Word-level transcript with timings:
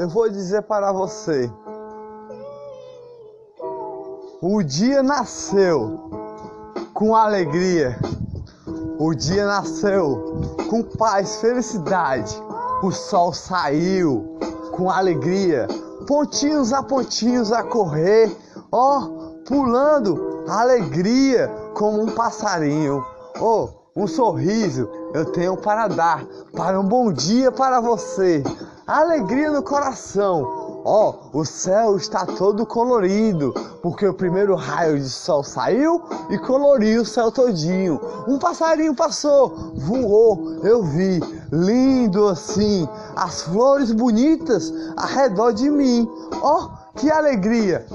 Eu 0.00 0.08
vou 0.08 0.30
dizer 0.30 0.62
para 0.62 0.92
você. 0.92 1.52
O 4.40 4.62
dia 4.62 5.02
nasceu 5.02 6.08
com 6.94 7.14
alegria. 7.14 7.98
O 8.98 9.12
dia 9.14 9.44
nasceu 9.44 10.56
com 10.70 10.82
paz, 10.82 11.42
felicidade. 11.42 12.34
O 12.82 12.90
sol 12.90 13.34
saiu 13.34 14.38
com 14.72 14.90
alegria. 14.90 15.68
Pontinhos 16.06 16.72
a 16.72 16.82
pontinhos 16.82 17.52
a 17.52 17.62
correr. 17.62 18.34
Ó, 18.72 19.00
oh, 19.00 19.44
pulando 19.46 20.46
alegria 20.48 21.46
como 21.74 22.04
um 22.04 22.14
passarinho. 22.14 23.04
Oh, 23.38 23.68
um 23.94 24.06
sorriso 24.06 24.88
eu 25.12 25.26
tenho 25.26 25.58
para 25.58 25.88
dar, 25.88 26.24
para 26.56 26.80
um 26.80 26.84
bom 26.84 27.12
dia 27.12 27.52
para 27.52 27.82
você. 27.82 28.42
Alegria 28.86 29.50
no 29.50 29.62
coração. 29.62 30.82
Ó, 30.84 31.14
oh, 31.32 31.40
o 31.40 31.44
céu 31.44 31.96
está 31.96 32.24
todo 32.24 32.64
colorido, 32.64 33.52
porque 33.82 34.06
o 34.06 34.14
primeiro 34.14 34.54
raio 34.54 34.98
de 34.98 35.10
sol 35.10 35.44
saiu 35.44 36.02
e 36.30 36.38
coloriu 36.38 37.02
o 37.02 37.06
céu 37.06 37.30
todinho. 37.30 38.00
Um 38.26 38.38
passarinho 38.38 38.94
passou, 38.94 39.74
voou, 39.76 40.60
eu 40.64 40.82
vi, 40.82 41.20
lindo 41.52 42.28
assim, 42.28 42.88
as 43.14 43.42
flores 43.42 43.92
bonitas 43.92 44.72
ao 44.96 45.06
redor 45.06 45.52
de 45.52 45.68
mim. 45.68 46.10
Ó, 46.40 46.64
oh, 46.64 46.98
que 46.98 47.10
alegria! 47.10 47.86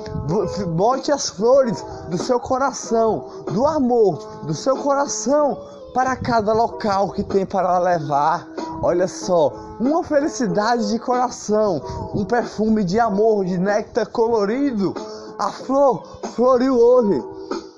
Bote 0.76 1.12
as 1.12 1.30
flores 1.30 1.84
do 2.10 2.18
seu 2.18 2.40
coração, 2.40 3.26
do 3.52 3.66
amor 3.66 4.44
do 4.44 4.54
seu 4.54 4.78
coração 4.78 5.58
para 5.94 6.16
cada 6.16 6.54
local 6.54 7.12
que 7.12 7.24
tem 7.24 7.46
para 7.46 7.80
levar. 7.80 8.48
Olha 8.84 9.08
só, 9.08 9.52
uma 9.80 10.04
felicidade 10.04 10.90
de 10.90 11.00
coração, 11.00 11.82
um 12.14 12.24
perfume 12.26 12.84
de 12.84 13.00
amor, 13.00 13.46
de 13.46 13.58
néctar 13.58 14.08
colorido. 14.08 14.94
A 15.38 15.52
flor 15.52 16.04
floriu 16.34 16.78
hoje, 16.78 17.24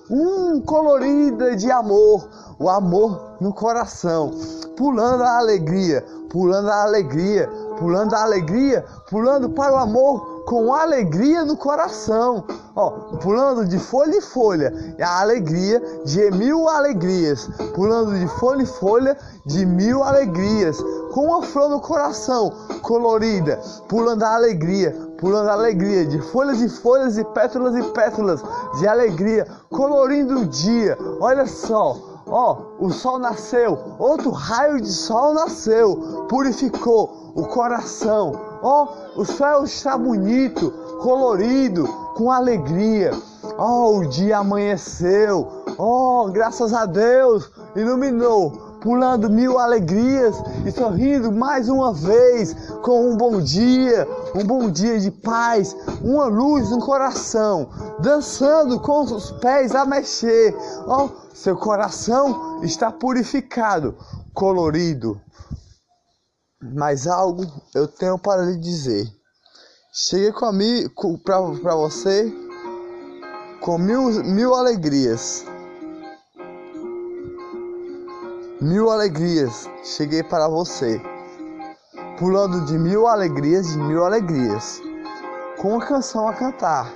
um 0.09 0.62
colorida 0.62 1.56
de 1.56 1.72
amor, 1.72 2.28
o 2.59 2.70
amor 2.70 3.38
no 3.42 3.53
coração, 3.53 4.31
pulando 4.75 5.23
a 5.23 5.38
alegria, 5.38 6.06
pulando 6.30 6.70
a 6.70 6.84
alegria, 6.84 7.50
pulando 7.80 8.14
a 8.14 8.23
alegria, 8.23 8.86
pulando 9.09 9.50
para 9.50 9.73
o 9.73 9.78
amor 9.78 10.36
com 10.48 10.73
alegria 10.73 11.44
no 11.44 11.58
coração, 11.58 12.45
ó, 12.73 12.90
pulando 13.22 13.66
de 13.66 13.78
folha 13.78 14.16
em 14.16 14.22
folha, 14.22 14.95
a 14.98 15.20
alegria 15.20 15.84
de 16.06 16.31
mil 16.31 16.70
alegrias, 16.70 17.50
pulando 17.76 18.17
de 18.17 18.26
folha 18.40 18.62
em 18.62 18.66
folha 18.66 19.18
de 19.45 19.66
mil 19.66 20.02
alegrias, 20.02 20.81
com 21.12 21.25
uma 21.25 21.44
flor 21.44 21.70
no 21.70 21.81
coração, 21.81 22.50
colorida, 22.81 23.59
pulando 23.90 24.23
a 24.23 24.36
alegria, 24.36 24.95
pulando 25.18 25.50
a 25.50 25.53
alegria 25.53 26.06
de 26.06 26.18
folhas 26.31 26.62
e 26.62 26.70
folhas 26.70 27.18
e 27.18 27.25
pétalas 27.25 27.75
e 27.75 27.84
pétalas 27.92 28.42
de 28.80 28.88
alegria, 28.88 29.45
colorindo 29.70 30.40
o 30.40 30.45
dia. 30.45 30.98
Olha 31.20 31.45
só, 31.45 31.98
ó, 32.25 32.58
o 32.80 32.90
sol 32.90 33.20
nasceu, 33.20 33.78
outro 34.00 34.31
raio 34.31 34.80
de 34.80 34.94
sol 34.94 35.34
nasceu, 35.34 36.25
purificou 36.30 37.34
o 37.36 37.46
coração, 37.47 38.47
Ó, 38.62 38.88
oh, 39.16 39.22
o 39.22 39.25
céu 39.25 39.63
está 39.63 39.97
bonito, 39.97 40.72
colorido, 41.01 41.88
com 42.16 42.31
alegria. 42.31 43.12
Ó, 43.57 43.91
oh, 43.91 43.97
o 44.00 44.09
dia 44.09 44.40
amanheceu. 44.40 45.47
Ó, 45.78 46.25
oh, 46.25 46.31
graças 46.31 46.73
a 46.73 46.85
Deus, 46.85 47.51
iluminou 47.75 48.68
pulando 48.81 49.29
mil 49.29 49.59
alegrias 49.59 50.35
e 50.66 50.72
sorrindo 50.72 51.31
mais 51.31 51.68
uma 51.68 51.94
vez 51.94 52.53
com 52.81 53.12
um 53.12 53.18
bom 53.18 53.41
dia, 53.41 54.07
um 54.35 54.44
bom 54.44 54.69
dia 54.69 55.00
de 55.00 55.12
paz, 55.12 55.75
uma 56.01 56.25
luz 56.25 56.69
no 56.69 56.79
coração, 56.79 57.69
dançando 58.00 58.79
com 58.79 59.01
os 59.01 59.31
pés 59.31 59.74
a 59.75 59.85
mexer. 59.85 60.56
Oh, 60.88 61.09
seu 61.34 61.56
coração 61.56 62.62
está 62.63 62.91
purificado, 62.91 63.95
colorido, 64.34 65.19
mas 66.62 67.07
algo 67.07 67.45
eu 67.73 67.88
tenho 67.88 68.18
para 68.18 68.44
lhe 68.44 68.57
dizer. 68.57 69.07
Cheguei 69.94 70.31
comigo 70.31 71.18
para 71.23 71.75
você 71.75 72.31
com 73.62 73.78
mil, 73.78 74.23
mil 74.23 74.56
alegrias. 74.56 75.45
Mil 78.59 78.90
alegrias. 78.90 79.69
Cheguei 79.84 80.23
para 80.23 80.47
você, 80.47 81.01
pulando 82.18 82.66
de 82.66 82.78
mil 82.78 83.07
alegrias, 83.07 83.68
de 83.68 83.78
mil 83.78 84.03
alegrias, 84.03 84.81
com 85.59 85.75
uma 85.75 85.85
canção 85.85 86.28
a 86.28 86.34
cantar, 86.34 86.91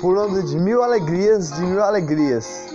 pulando 0.00 0.42
de 0.42 0.58
mil 0.58 0.82
alegrias, 0.82 1.52
de 1.52 1.62
mil 1.62 1.82
alegrias, 1.82 2.66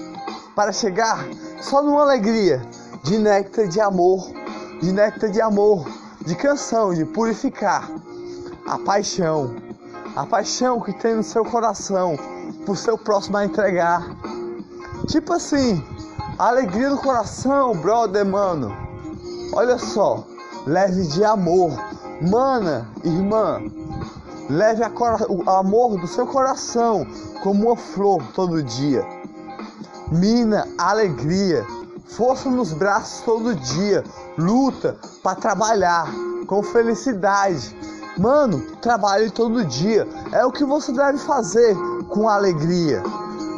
para 0.55 0.71
chegar 0.71 1.25
só 1.61 1.81
numa 1.81 2.01
alegria 2.01 2.61
de 3.03 3.17
néctar 3.17 3.67
de 3.67 3.79
amor 3.79 4.40
de 4.81 4.91
néctar 4.91 5.29
de 5.29 5.39
amor, 5.39 5.87
de 6.25 6.35
canção, 6.35 6.93
de 6.93 7.05
purificar 7.05 7.89
a 8.67 8.77
paixão, 8.79 9.55
a 10.15 10.25
paixão 10.25 10.81
que 10.81 10.93
tem 10.93 11.15
no 11.15 11.23
seu 11.23 11.45
coração 11.45 12.17
por 12.65 12.77
seu 12.77 12.97
próximo 12.97 13.37
a 13.37 13.45
entregar. 13.45 14.03
Tipo 15.07 15.33
assim, 15.33 15.83
a 16.37 16.47
alegria 16.47 16.89
do 16.89 16.97
coração, 16.97 17.75
brother, 17.75 18.25
mano. 18.25 18.75
Olha 19.53 19.77
só, 19.77 20.25
leve 20.65 21.07
de 21.07 21.23
amor, 21.23 21.71
mana, 22.21 22.87
irmã. 23.03 23.61
Leve 24.49 24.83
o 25.29 25.49
amor 25.49 25.99
do 25.99 26.07
seu 26.07 26.27
coração 26.27 27.05
como 27.41 27.67
uma 27.67 27.75
flor 27.75 28.21
todo 28.33 28.61
dia. 28.61 29.05
Mina, 30.11 30.67
alegria, 30.77 31.65
força 32.11 32.49
nos 32.49 32.73
braços 32.73 33.21
todo 33.21 33.55
dia, 33.55 34.03
luta 34.37 34.97
para 35.23 35.35
trabalhar 35.35 36.07
com 36.45 36.61
felicidade. 36.61 37.75
Mano, 38.17 38.59
trabalhe 38.81 39.29
todo 39.31 39.65
dia. 39.65 40.07
É 40.31 40.45
o 40.45 40.51
que 40.51 40.65
você 40.65 40.91
deve 40.91 41.17
fazer 41.19 41.75
com 42.09 42.27
alegria. 42.27 43.01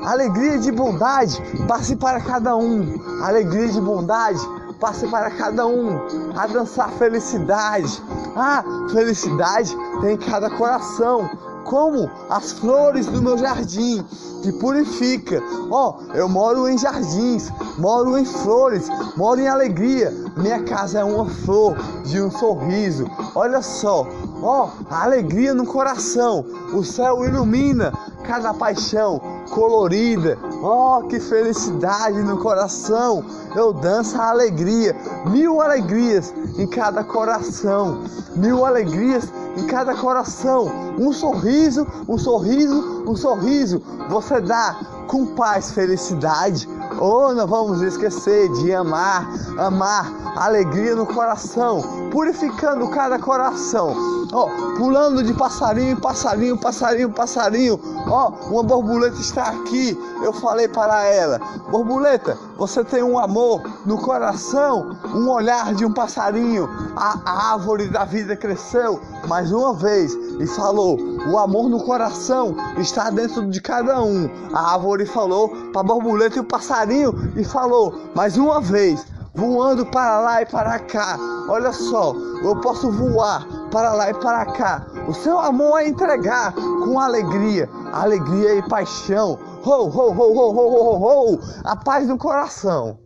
Alegria 0.06 0.60
de 0.60 0.72
bondade 0.72 1.42
passe 1.68 1.96
para 1.96 2.22
cada 2.22 2.56
um. 2.56 3.24
Alegria 3.24 3.68
de 3.70 3.82
bondade 3.82 4.40
passe 4.80 5.08
para 5.08 5.32
cada 5.32 5.66
um. 5.66 6.00
A 6.38 6.46
dançar 6.46 6.92
felicidade. 6.92 8.02
Ah, 8.36 8.64
felicidade 8.92 9.76
tem 10.02 10.14
em 10.14 10.18
cada 10.18 10.50
coração 10.52 11.30
como 11.64 12.10
as 12.30 12.52
flores 12.54 13.06
do 13.08 13.22
meu 13.22 13.38
jardim, 13.38 14.04
que 14.42 14.52
purifica. 14.54 15.42
Ó, 15.70 15.96
oh, 15.98 16.14
eu 16.14 16.28
moro 16.28 16.68
em 16.68 16.78
jardins, 16.78 17.52
moro 17.78 18.18
em 18.18 18.26
flores, 18.26 18.88
moro 19.16 19.40
em 19.40 19.48
alegria. 19.48 20.14
Minha 20.38 20.64
casa 20.64 21.00
é 21.00 21.04
uma 21.04 21.26
flor 21.26 21.76
de 22.06 22.22
um 22.22 22.30
sorriso. 22.30 23.10
Olha 23.36 23.62
só, 23.62 24.08
ó, 24.42 24.68
oh, 24.68 24.94
a 24.94 25.04
alegria 25.04 25.54
no 25.54 25.66
coração. 25.66 26.46
O 26.74 26.84
céu 26.84 27.26
ilumina 27.26 27.94
cada 28.24 28.54
paixão 28.54 29.22
colorida. 29.50 30.38
Oh, 30.62 31.04
que 31.08 31.20
felicidade 31.20 32.22
no 32.24 32.38
coração! 32.38 33.24
Eu 33.56 33.72
danço 33.72 34.20
a 34.20 34.30
alegria, 34.30 34.96
mil 35.28 35.62
alegrias 35.62 36.34
em 36.58 36.66
cada 36.66 37.04
coração, 37.04 38.04
mil 38.36 38.66
alegrias 38.66 39.26
em 39.58 39.68
cada 39.68 39.96
coração. 39.96 40.72
Um 40.98 41.12
sorriso, 41.12 41.88
um 42.08 42.18
sorriso, 42.18 43.04
um 43.08 43.16
sorriso. 43.16 43.82
Você 44.10 44.42
dá 44.42 44.76
com 45.08 45.26
paz, 45.36 45.72
felicidade. 45.72 46.68
Oh, 47.00 47.34
não 47.34 47.48
vamos 47.48 47.82
esquecer 47.82 48.50
de 48.54 48.74
amar, 48.74 49.28
amar, 49.58 50.12
alegria 50.36 50.96
no 50.96 51.06
coração, 51.06 52.10
purificando 52.12 52.88
cada 52.90 53.20
coração. 53.20 53.96
Oh, 54.32 54.48
pulando 54.78 55.24
de 55.24 55.34
passarinho, 55.34 56.00
passarinho, 56.00 56.58
passarinho, 56.58 57.10
passarinho. 57.12 57.80
Oh, 58.08 58.52
uma 58.52 58.64
borboleta 58.64 59.20
está 59.20 59.50
aqui. 59.50 59.98
Eu 60.24 60.34
falei 60.34 60.68
para 60.68 61.04
ela: 61.04 61.40
Borboleta, 61.70 62.38
você 62.58 62.84
tem 62.84 63.04
um 63.04 63.18
amor 63.18 63.62
no 63.86 63.98
coração, 63.98 64.96
um 65.14 65.30
olhar 65.30 65.74
de 65.74 65.86
um 65.86 65.94
passarinho. 65.94 66.70
A, 66.96 67.52
árvore 67.54 67.90
da 67.90 68.06
vida 68.06 68.36
cresceu 68.36 69.00
mais 69.28 69.52
uma 69.52 69.74
vez 69.74 70.14
e 70.40 70.48
falou: 70.48 70.98
O 71.28 71.38
amor 71.38 71.70
no 71.70 71.84
coração 71.84 72.56
está 72.78 73.10
dentro 73.10 73.48
de 73.48 73.60
cada 73.60 74.02
um. 74.02 74.30
A 74.54 74.74
árvore 74.74 75.06
falou 75.06 75.50
para 75.72 75.82
a 75.82 75.84
borboleta 75.84 76.38
e 76.38 76.42
o 76.42 76.44
passarinho 76.44 77.14
e 77.36 77.44
falou 77.44 77.94
mais 78.16 78.38
uma 78.38 78.62
vez: 78.62 79.06
voando 79.34 79.86
para 79.86 80.20
lá 80.20 80.42
e 80.42 80.46
para 80.46 80.80
cá. 80.80 81.18
Olha 81.50 81.74
só, 81.74 82.16
eu 82.44 82.56
posso 82.62 82.92
voar 82.92 83.46
para 83.72 83.94
lá 83.94 84.10
e 84.10 84.14
para 84.14 84.46
cá. 84.46 84.86
O 85.08 85.14
seu 85.14 85.40
amor 85.40 85.80
é 85.80 85.88
entregar 85.88 86.54
com 86.54 87.00
alegria, 87.00 87.70
alegria 87.92 88.56
e 88.56 88.70
paixão. 88.70 89.38
Ho, 89.66 89.90
ho, 89.90 90.12
ho, 90.12 90.34
ho, 90.34 90.52
ho, 90.52 90.96
ho, 91.00 91.36
ho, 91.36 91.40
a 91.64 91.76
paz 91.76 92.08
no 92.08 92.18
coração. 92.18 93.00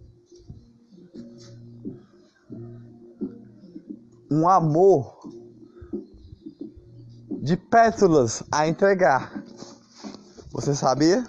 um 4.30 4.48
amor 4.48 5.18
de 7.42 7.56
pétalas 7.56 8.44
a 8.52 8.68
entregar. 8.68 9.32
Você 10.52 10.76
sabia? 10.76 11.24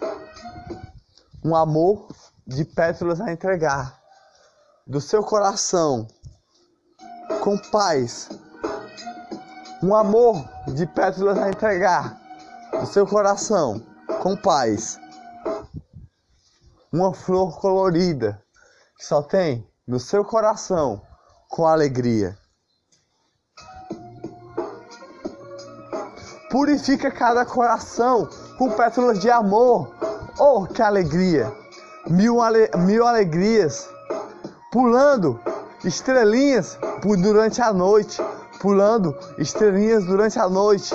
Um 1.44 1.54
amor 1.54 2.08
de 2.46 2.64
pétalas 2.64 3.20
a 3.20 3.32
entregar 3.32 3.98
do 4.86 5.00
seu 5.00 5.22
coração 5.22 6.08
com 7.42 7.56
paz. 7.70 8.28
Um 9.82 9.94
amor 9.94 10.44
de 10.74 10.86
pétalas 10.86 11.38
a 11.38 11.48
entregar 11.48 12.18
do 12.80 12.86
seu 12.86 13.06
coração 13.06 13.80
com 14.22 14.36
paz. 14.36 14.98
Uma 16.92 17.12
flor 17.12 17.58
colorida 17.60 18.42
que 18.96 19.04
só 19.04 19.22
tem 19.22 19.66
no 19.86 20.00
seu 20.00 20.24
coração 20.24 21.02
com 21.48 21.66
alegria. 21.66 22.36
Purifica 26.50 27.10
cada 27.10 27.44
coração 27.44 28.28
com 28.56 28.70
pétalas 28.70 29.18
de 29.18 29.30
amor. 29.30 29.94
Oh, 30.38 30.66
que 30.66 30.80
alegria! 30.80 31.52
Mil, 32.08 32.40
ale 32.40 32.70
mil 32.78 33.06
alegrias 33.06 33.88
pulando 34.72 35.40
estrelinhas 35.84 36.78
durante 37.22 37.60
a 37.60 37.72
noite, 37.72 38.20
pulando 38.60 39.16
estrelinhas 39.38 40.04
durante 40.04 40.38
a 40.38 40.48
noite, 40.48 40.94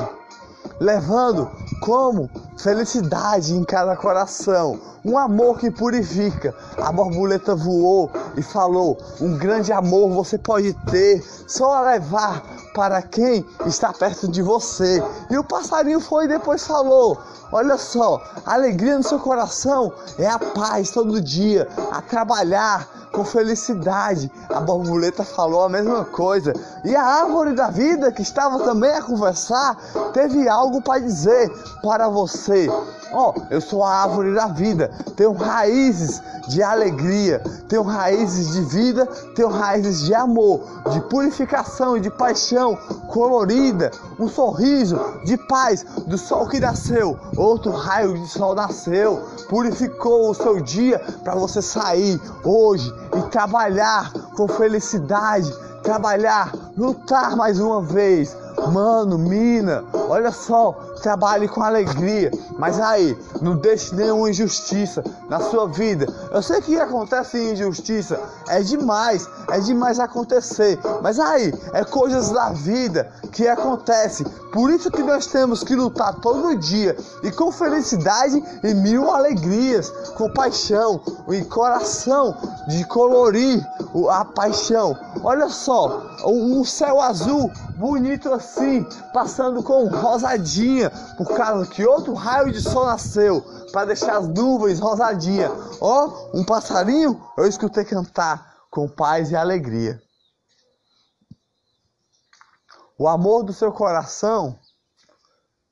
levando 0.79 1.49
como 1.81 2.29
felicidade 2.57 3.53
em 3.53 3.63
cada 3.63 3.95
coração, 3.95 4.79
um 5.03 5.17
amor 5.17 5.59
que 5.59 5.69
purifica. 5.69 6.55
A 6.77 6.91
borboleta 6.91 7.55
voou 7.55 8.11
e 8.37 8.41
falou: 8.41 8.97
Um 9.19 9.37
grande 9.37 9.71
amor 9.71 10.09
você 10.11 10.37
pode 10.37 10.73
ter, 10.89 11.23
só 11.47 11.73
a 11.73 11.81
levar 11.81 12.43
para 12.73 13.01
quem 13.01 13.45
está 13.65 13.93
perto 13.93 14.27
de 14.27 14.41
você. 14.41 15.03
E 15.29 15.37
o 15.37 15.43
passarinho 15.43 15.99
foi 15.99 16.25
e 16.25 16.29
depois 16.29 16.65
falou: 16.65 17.17
Olha 17.51 17.77
só, 17.77 18.21
a 18.45 18.53
alegria 18.53 18.97
no 18.97 19.03
seu 19.03 19.19
coração 19.19 19.93
é 20.17 20.27
a 20.27 20.39
paz 20.39 20.91
todo 20.91 21.21
dia, 21.21 21.67
a 21.91 22.01
trabalhar 22.01 23.02
com 23.13 23.23
felicidade. 23.23 24.29
A 24.49 24.59
borboleta 24.59 25.23
falou 25.23 25.63
a 25.63 25.69
mesma 25.69 26.03
coisa. 26.03 26.51
E 26.83 26.93
a 26.93 27.03
árvore 27.03 27.53
da 27.53 27.69
vida, 27.69 28.11
que 28.11 28.23
estava 28.23 28.59
também 28.59 28.91
a 28.91 29.01
conversar, 29.01 29.77
teve 30.11 30.49
algo 30.49 30.81
para 30.81 30.99
dizer 30.99 31.49
para 31.81 32.09
você. 32.09 32.67
Ó, 33.13 33.31
oh, 33.31 33.41
eu 33.51 33.61
sou 33.61 33.83
a 33.83 34.01
árvore 34.01 34.33
da 34.33 34.47
vida, 34.47 34.89
tenho 35.15 35.33
raízes 35.33 36.19
de 36.47 36.63
alegria, 36.63 37.43
tenho 37.69 37.83
raízes 37.83 38.53
de 38.53 38.61
vida, 38.61 39.05
tenho 39.35 39.49
raízes 39.49 40.01
de 40.01 40.15
amor, 40.15 40.61
de 40.91 40.99
purificação 41.01 41.95
e 41.95 41.99
de 41.99 42.09
paixão 42.09 42.75
colorida, 43.07 43.91
um 44.19 44.27
sorriso 44.27 44.99
de 45.25 45.37
paz 45.37 45.85
do 46.07 46.17
sol 46.17 46.47
que 46.47 46.59
nasceu, 46.59 47.17
outro 47.37 47.71
raio 47.71 48.17
de 48.17 48.27
sol 48.27 48.55
nasceu, 48.55 49.21
purificou 49.43 50.29
o 50.29 50.33
seu 50.33 50.61
dia 50.61 50.99
para 51.23 51.35
você 51.35 51.61
sair 51.61 52.19
hoje 52.43 52.93
e 53.17 53.21
trabalhar 53.29 54.11
com 54.35 54.47
felicidade, 54.47 55.53
trabalhar, 55.83 56.53
lutar 56.77 57.35
mais 57.35 57.59
uma 57.59 57.81
vez. 57.81 58.35
Mano, 58.71 59.17
mina, 59.17 59.83
olha 60.07 60.31
só, 60.31 60.92
trabalhe 61.03 61.49
com 61.49 61.61
alegria, 61.61 62.31
mas 62.57 62.79
aí, 62.79 63.15
não 63.41 63.57
deixe 63.57 63.93
nenhuma 63.93 64.29
injustiça 64.29 65.03
na 65.29 65.41
sua 65.41 65.67
vida. 65.67 66.07
Eu 66.31 66.41
sei 66.41 66.61
que 66.61 66.79
acontece 66.79 67.51
injustiça, 67.51 68.17
é 68.47 68.61
demais, 68.61 69.29
é 69.49 69.59
demais 69.59 69.99
acontecer, 69.99 70.79
mas 71.01 71.19
aí, 71.19 71.53
é 71.73 71.83
coisas 71.83 72.31
da 72.31 72.51
vida 72.51 73.11
que 73.33 73.45
acontece. 73.49 74.23
Por 74.53 74.71
isso 74.71 74.89
que 74.89 75.03
nós 75.03 75.27
temos 75.27 75.61
que 75.61 75.75
lutar 75.75 76.15
todo 76.21 76.55
dia 76.55 76.95
e 77.21 77.31
com 77.31 77.51
felicidade 77.51 78.41
e 78.63 78.73
mil 78.73 79.11
alegrias, 79.11 79.89
com 80.15 80.31
paixão 80.31 81.01
e 81.27 81.43
coração 81.43 82.37
de 82.67 82.85
colorir 82.85 83.61
a 84.09 84.23
paixão. 84.23 84.97
Olha 85.21 85.49
só, 85.49 86.01
um 86.25 86.63
céu 86.63 87.01
azul 87.01 87.51
bonito 87.75 88.31
assim, 88.31 88.85
passando 89.13 89.61
com 89.61 89.87
rosadinha, 89.87 90.91
por 91.17 91.35
causa 91.35 91.69
que 91.69 91.85
outro 91.85 92.13
raio 92.13 92.51
de 92.51 92.61
sol 92.61 92.85
nasceu 92.85 93.41
para 93.71 93.87
deixar 93.87 94.17
as 94.17 94.27
nuvens 94.27 94.79
rosadinha. 94.79 95.49
Ó, 95.81 96.07
oh, 96.07 96.37
um 96.37 96.43
passarinho 96.43 97.21
eu 97.37 97.47
escutei 97.47 97.85
cantar 97.85 98.53
com 98.69 98.87
paz 98.87 99.31
e 99.31 99.35
alegria. 99.35 100.01
O 102.97 103.07
amor 103.07 103.43
do 103.43 103.53
seu 103.53 103.71
coração 103.71 104.59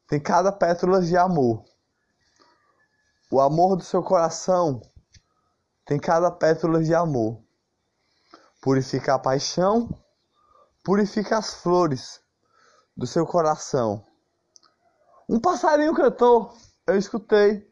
tem 0.07 0.19
cada 0.19 0.51
pétala 0.51 1.01
de 1.01 1.15
amor. 1.15 1.63
O 3.31 3.39
amor 3.39 3.77
do 3.77 3.83
seu 3.83 4.03
coração 4.03 4.81
tem 5.85 5.99
cada 5.99 6.29
pétala 6.29 6.83
de 6.83 6.93
amor. 6.93 7.41
Purifica 8.61 9.15
a 9.15 9.19
paixão, 9.19 9.89
purifica 10.83 11.37
as 11.37 11.53
flores 11.53 12.19
do 12.97 13.07
seu 13.07 13.25
coração. 13.25 14.05
Um 15.31 15.39
passarinho 15.39 15.95
cantou, 15.95 16.53
eu 16.85 16.95
escutei 16.95 17.67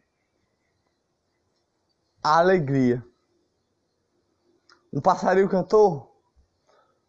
a 2.23 2.39
alegria. 2.39 3.06
Um 4.91 5.00
passarinho 5.00 5.47
cantou 5.47 6.19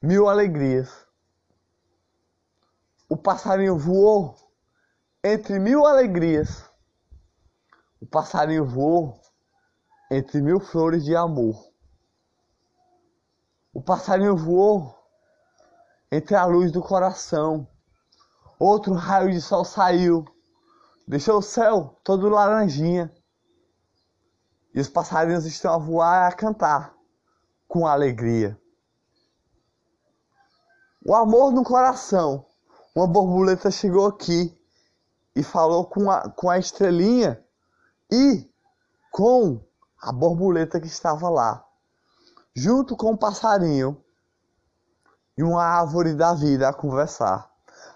mil 0.03 0.29
alegrias 0.29 1.09
o 3.13 3.17
passarinho 3.17 3.77
voou 3.77 4.37
entre 5.25 5.59
mil 5.59 5.85
alegrias. 5.85 6.65
O 8.01 8.07
passarinho 8.07 8.65
voou 8.65 9.21
entre 10.09 10.41
mil 10.41 10.61
flores 10.61 11.05
de 11.05 11.17
amor. 11.17 11.61
O 13.75 13.83
passarinho 13.83 14.37
voou 14.37 14.97
entre 16.13 16.37
a 16.37 16.45
luz 16.45 16.71
do 16.71 16.81
coração. 16.81 17.67
Outro 18.61 18.95
raio 18.95 19.33
de 19.33 19.41
sol 19.41 19.65
saiu, 19.65 20.25
deixou 21.07 21.39
o 21.39 21.43
céu 21.43 21.99
todo 22.05 22.29
laranjinha. 22.29 23.13
E 24.75 24.81
os 24.81 24.89
passarinhos 24.89 25.47
estão 25.47 25.75
a 25.75 25.79
voar 25.79 26.31
e 26.31 26.33
a 26.33 26.37
cantar 26.37 26.95
com 27.67 27.87
alegria. 27.87 28.59
O 31.05 31.15
amor 31.15 31.53
no 31.53 31.65
coração 31.65 32.47
uma 32.95 33.07
borboleta 33.07 33.71
chegou 33.71 34.07
aqui 34.07 34.57
e 35.35 35.43
falou 35.43 35.85
com 35.87 36.11
a, 36.11 36.29
com 36.31 36.51
a 36.51 36.59
estrelinha 36.59 37.43
e 38.11 38.49
com 39.13 39.65
a 40.03 40.13
borboleta 40.13 40.81
que 40.81 40.89
estava 40.89 41.29
lá, 41.29 41.65
junto 42.55 42.97
com 42.97 43.13
o 43.13 43.19
passarinho 43.19 44.03
e 45.37 45.43
uma 45.43 45.63
árvore 45.63 46.15
da 46.15 46.35
vida 46.35 46.69
a 46.69 46.75
conversar. 46.75 47.49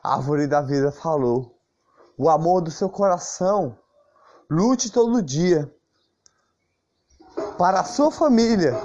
A 0.02 0.14
árvore 0.14 0.46
da 0.46 0.62
vida 0.62 0.92
falou: 0.92 1.53
O 2.16 2.30
amor 2.30 2.60
do 2.60 2.70
seu 2.70 2.88
coração, 2.88 3.76
lute 4.48 4.90
todo 4.90 5.22
dia 5.22 5.72
para 7.58 7.80
a 7.80 7.84
sua 7.84 8.10
família, 8.10 8.76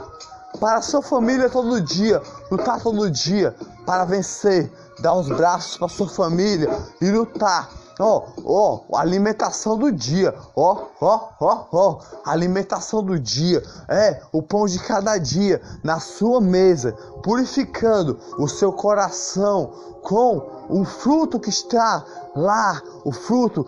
para 0.60 0.78
a 0.78 0.82
sua 0.82 1.02
família 1.02 1.50
todo 1.50 1.80
dia, 1.82 2.22
lutar 2.52 2.82
todo 2.82 3.10
dia 3.10 3.56
para 3.86 4.06
vencer 4.06 4.72
dar 5.00 5.14
os 5.14 5.28
braços 5.28 5.78
para 5.78 5.88
sua 5.88 6.10
família 6.10 6.70
e 7.02 7.10
lutar. 7.12 7.70
Ó, 8.00 8.24
ó, 8.46 8.98
alimentação 8.98 9.78
do 9.78 9.92
dia. 9.92 10.34
Ó, 10.56 10.86
ó, 11.02 11.30
ó, 11.42 11.66
ó, 11.72 12.00
alimentação 12.24 13.04
do 13.04 13.20
dia. 13.20 13.62
É 13.90 14.22
o 14.32 14.42
pão 14.42 14.66
de 14.66 14.80
cada 14.80 15.18
dia 15.18 15.62
na 15.84 16.00
sua 16.00 16.40
mesa, 16.40 16.94
purificando 17.22 18.18
o 18.38 18.48
seu 18.48 18.72
coração 18.72 19.74
com 20.02 20.60
o 20.70 20.86
fruto 20.86 21.40
que 21.40 21.50
está 21.50 22.06
lá, 22.36 22.82
o 23.04 23.12
fruto 23.12 23.66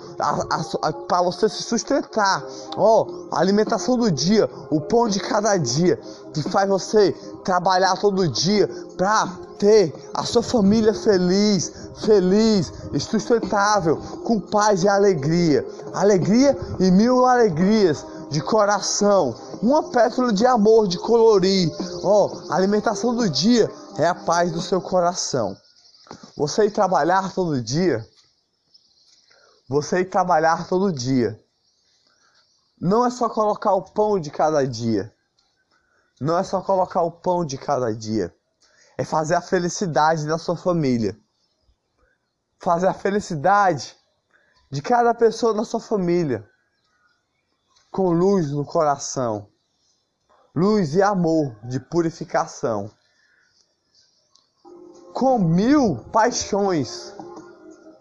para 1.08 1.22
você 1.24 1.50
se 1.50 1.64
sustentar. 1.64 2.44
Ó, 2.78 3.28
alimentação 3.32 3.98
do 3.98 4.10
dia, 4.10 4.50
o 4.70 4.80
pão 4.80 5.10
de 5.10 5.20
cada 5.20 5.58
dia, 5.58 6.00
que 6.34 6.42
faz 6.44 6.70
você 6.70 7.14
trabalhar 7.44 7.96
todo 7.98 8.28
dia 8.28 8.68
para 8.98 9.28
ter 9.58 9.94
a 10.14 10.24
sua 10.24 10.42
família 10.42 10.94
feliz, 10.94 11.92
feliz 12.04 12.72
sustentável, 13.00 13.98
com 14.26 14.40
paz 14.40 14.84
e 14.84 14.90
alegria. 14.90 15.66
Alegria 15.94 16.58
e 16.80 16.90
mil 16.90 17.26
alegrias 17.26 18.06
de 18.32 18.42
coração. 18.42 19.36
Uma 19.62 19.92
pétala 19.92 20.34
de 20.34 20.46
amor, 20.46 20.88
de 20.88 20.98
colorir. 20.98 21.70
Ó, 22.04 22.28
oh, 22.28 22.52
a 22.52 22.56
alimentação 22.56 23.16
do 23.16 23.30
dia 23.30 23.70
é 23.98 24.08
a 24.08 24.16
paz 24.16 24.52
do 24.52 24.62
seu 24.62 24.82
coração. 24.82 25.56
Você 26.36 26.66
ir 26.66 26.72
trabalhar 26.72 27.34
todo 27.34 27.62
dia. 27.62 28.08
Você 29.70 30.00
ir 30.00 30.06
trabalhar 30.06 30.68
todo 30.68 30.92
dia. 30.92 31.40
Não 32.80 33.06
é 33.06 33.12
só 33.12 33.30
colocar 33.30 33.74
o 33.74 33.84
pão 33.84 34.20
de 34.20 34.32
cada 34.32 34.66
dia. 34.66 35.14
Não 36.22 36.38
é 36.38 36.44
só 36.44 36.62
colocar 36.62 37.02
o 37.02 37.12
pão 37.12 37.44
de 37.44 37.58
cada 37.58 37.94
dia 37.94 38.34
é 38.96 39.04
fazer 39.04 39.34
a 39.34 39.42
felicidade 39.42 40.28
da 40.28 40.38
sua 40.38 40.56
família. 40.56 41.20
Fazer 42.60 42.86
a 42.86 42.94
felicidade 42.94 43.98
de 44.70 44.80
cada 44.84 45.16
pessoa 45.16 45.56
da 45.56 45.66
sua 45.66 45.80
família. 45.80 46.48
Com 47.90 48.12
luz 48.12 48.52
no 48.52 48.64
coração. 48.64 49.48
Luz 50.56 50.94
e 50.94 51.02
amor 51.02 51.56
de 51.64 51.80
purificação. 51.80 52.92
Com 55.14 55.40
mil 55.40 55.98
paixões 56.12 57.16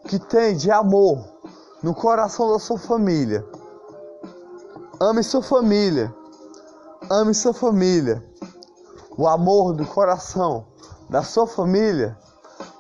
que 0.07 0.19
tem 0.19 0.55
de 0.55 0.71
amor 0.71 1.41
no 1.83 1.95
coração 1.95 2.53
da 2.53 2.59
sua 2.59 2.79
família. 2.79 3.43
Ame 5.01 5.23
sua 5.23 5.43
família. 5.43 6.15
Ame 7.09 7.33
sua 7.35 7.55
família. 7.55 8.23
O 9.17 9.27
amor 9.27 9.73
do 9.73 9.87
coração 9.87 10.67
da 11.09 11.23
sua 11.23 11.47
família 11.47 12.17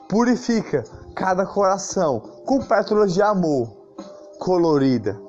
purifica 0.08 0.84
cada 1.14 1.46
coração 1.46 2.20
com 2.44 2.60
pétalas 2.60 3.14
de 3.14 3.22
amor 3.22 3.68
colorida. 4.38 5.20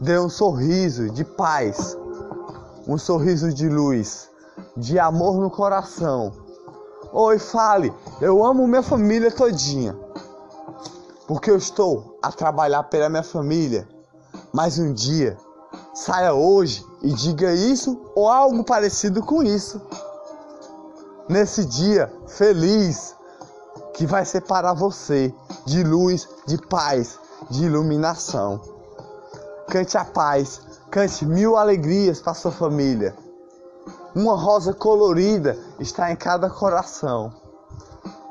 Dê 0.00 0.18
um 0.18 0.28
sorriso 0.28 1.10
de 1.10 1.24
paz, 1.24 1.96
um 2.86 2.96
sorriso 2.96 3.52
de 3.52 3.68
luz, 3.68 4.30
de 4.76 4.98
amor 4.98 5.38
no 5.38 5.50
coração. 5.50 6.32
Oi, 7.12 7.38
fale, 7.38 7.92
eu 8.20 8.44
amo 8.44 8.66
minha 8.66 8.82
família 8.82 9.30
todinha. 9.30 9.94
Porque 11.26 11.50
eu 11.50 11.56
estou 11.56 12.18
a 12.22 12.30
trabalhar 12.30 12.84
pela 12.84 13.08
minha 13.08 13.22
família. 13.22 13.88
Mas 14.52 14.78
um 14.78 14.92
dia, 14.92 15.36
saia 15.94 16.32
hoje 16.34 16.86
e 17.02 17.12
diga 17.12 17.52
isso 17.52 18.00
ou 18.14 18.28
algo 18.28 18.64
parecido 18.64 19.22
com 19.22 19.42
isso 19.42 19.80
nesse 21.28 21.64
dia 21.64 22.12
feliz 22.26 23.16
que 23.94 24.06
vai 24.06 24.24
separar 24.24 24.74
você 24.74 25.34
de 25.64 25.82
luz, 25.82 26.28
de 26.46 26.58
paz, 26.58 27.18
de 27.50 27.64
iluminação. 27.64 28.60
Cante 29.68 29.96
a 29.96 30.04
paz, 30.04 30.60
cante 30.90 31.24
mil 31.24 31.56
alegrias 31.56 32.20
para 32.20 32.34
sua 32.34 32.50
família. 32.50 33.14
Uma 34.14 34.36
rosa 34.36 34.74
colorida 34.74 35.56
está 35.78 36.10
em 36.10 36.16
cada 36.16 36.50
coração, 36.50 37.32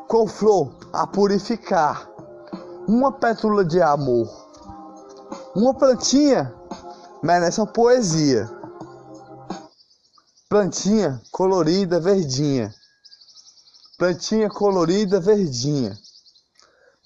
com 0.08 0.28
flor 0.28 0.72
a 0.94 1.08
purificar, 1.08 2.08
uma 2.88 3.12
pétula 3.12 3.66
de 3.66 3.82
amor, 3.82 4.30
uma 5.56 5.74
plantinha 5.74 6.54
merece 7.24 7.60
uma 7.60 7.68
poesia. 7.68 8.50
Plantinha 10.50 11.22
colorida, 11.32 12.00
verdinha 12.00 12.74
plantinha 14.02 14.50
colorida 14.50 15.20
verdinha. 15.20 15.96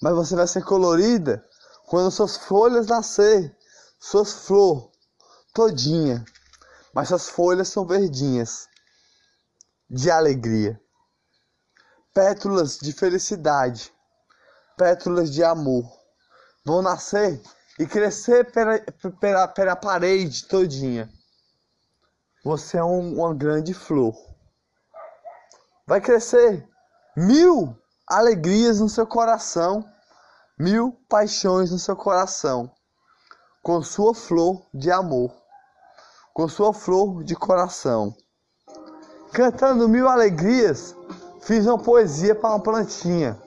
Mas 0.00 0.14
você 0.14 0.34
vai 0.34 0.46
ser 0.46 0.64
colorida 0.64 1.46
quando 1.88 2.10
suas 2.10 2.38
folhas 2.38 2.86
nascer, 2.86 3.54
suas 4.00 4.32
flores 4.32 4.88
todinha. 5.52 6.24
Mas 6.94 7.08
suas 7.08 7.28
folhas 7.28 7.68
são 7.68 7.86
verdinhas, 7.86 8.66
de 9.90 10.10
alegria. 10.10 10.80
Pétalas 12.14 12.78
de 12.78 12.94
felicidade, 12.94 13.92
pétalas 14.78 15.30
de 15.30 15.44
amor 15.44 15.84
vão 16.64 16.80
nascer 16.80 17.42
e 17.78 17.86
crescer 17.86 18.50
pela, 18.50 18.78
pela, 19.20 19.48
pela 19.48 19.76
parede 19.76 20.46
todinha. 20.46 21.10
Você 22.44 22.78
é 22.78 22.84
um, 22.84 23.20
uma 23.20 23.34
grande 23.34 23.74
flor. 23.74 24.14
Vai 25.86 26.00
crescer 26.00 26.68
mil 27.16 27.76
alegrias 28.06 28.80
no 28.80 28.88
seu 28.88 29.06
coração, 29.06 29.84
mil 30.58 30.92
paixões 31.08 31.70
no 31.70 31.78
seu 31.78 31.96
coração, 31.96 32.70
com 33.62 33.82
sua 33.82 34.14
flor 34.14 34.64
de 34.72 34.90
amor, 34.90 35.32
com 36.32 36.48
sua 36.48 36.72
flor 36.72 37.24
de 37.24 37.34
coração. 37.34 38.14
Cantando 39.32 39.88
mil 39.88 40.08
alegrias, 40.08 40.94
fiz 41.42 41.66
uma 41.66 41.78
poesia 41.78 42.34
para 42.34 42.50
uma 42.50 42.62
plantinha. 42.62 43.38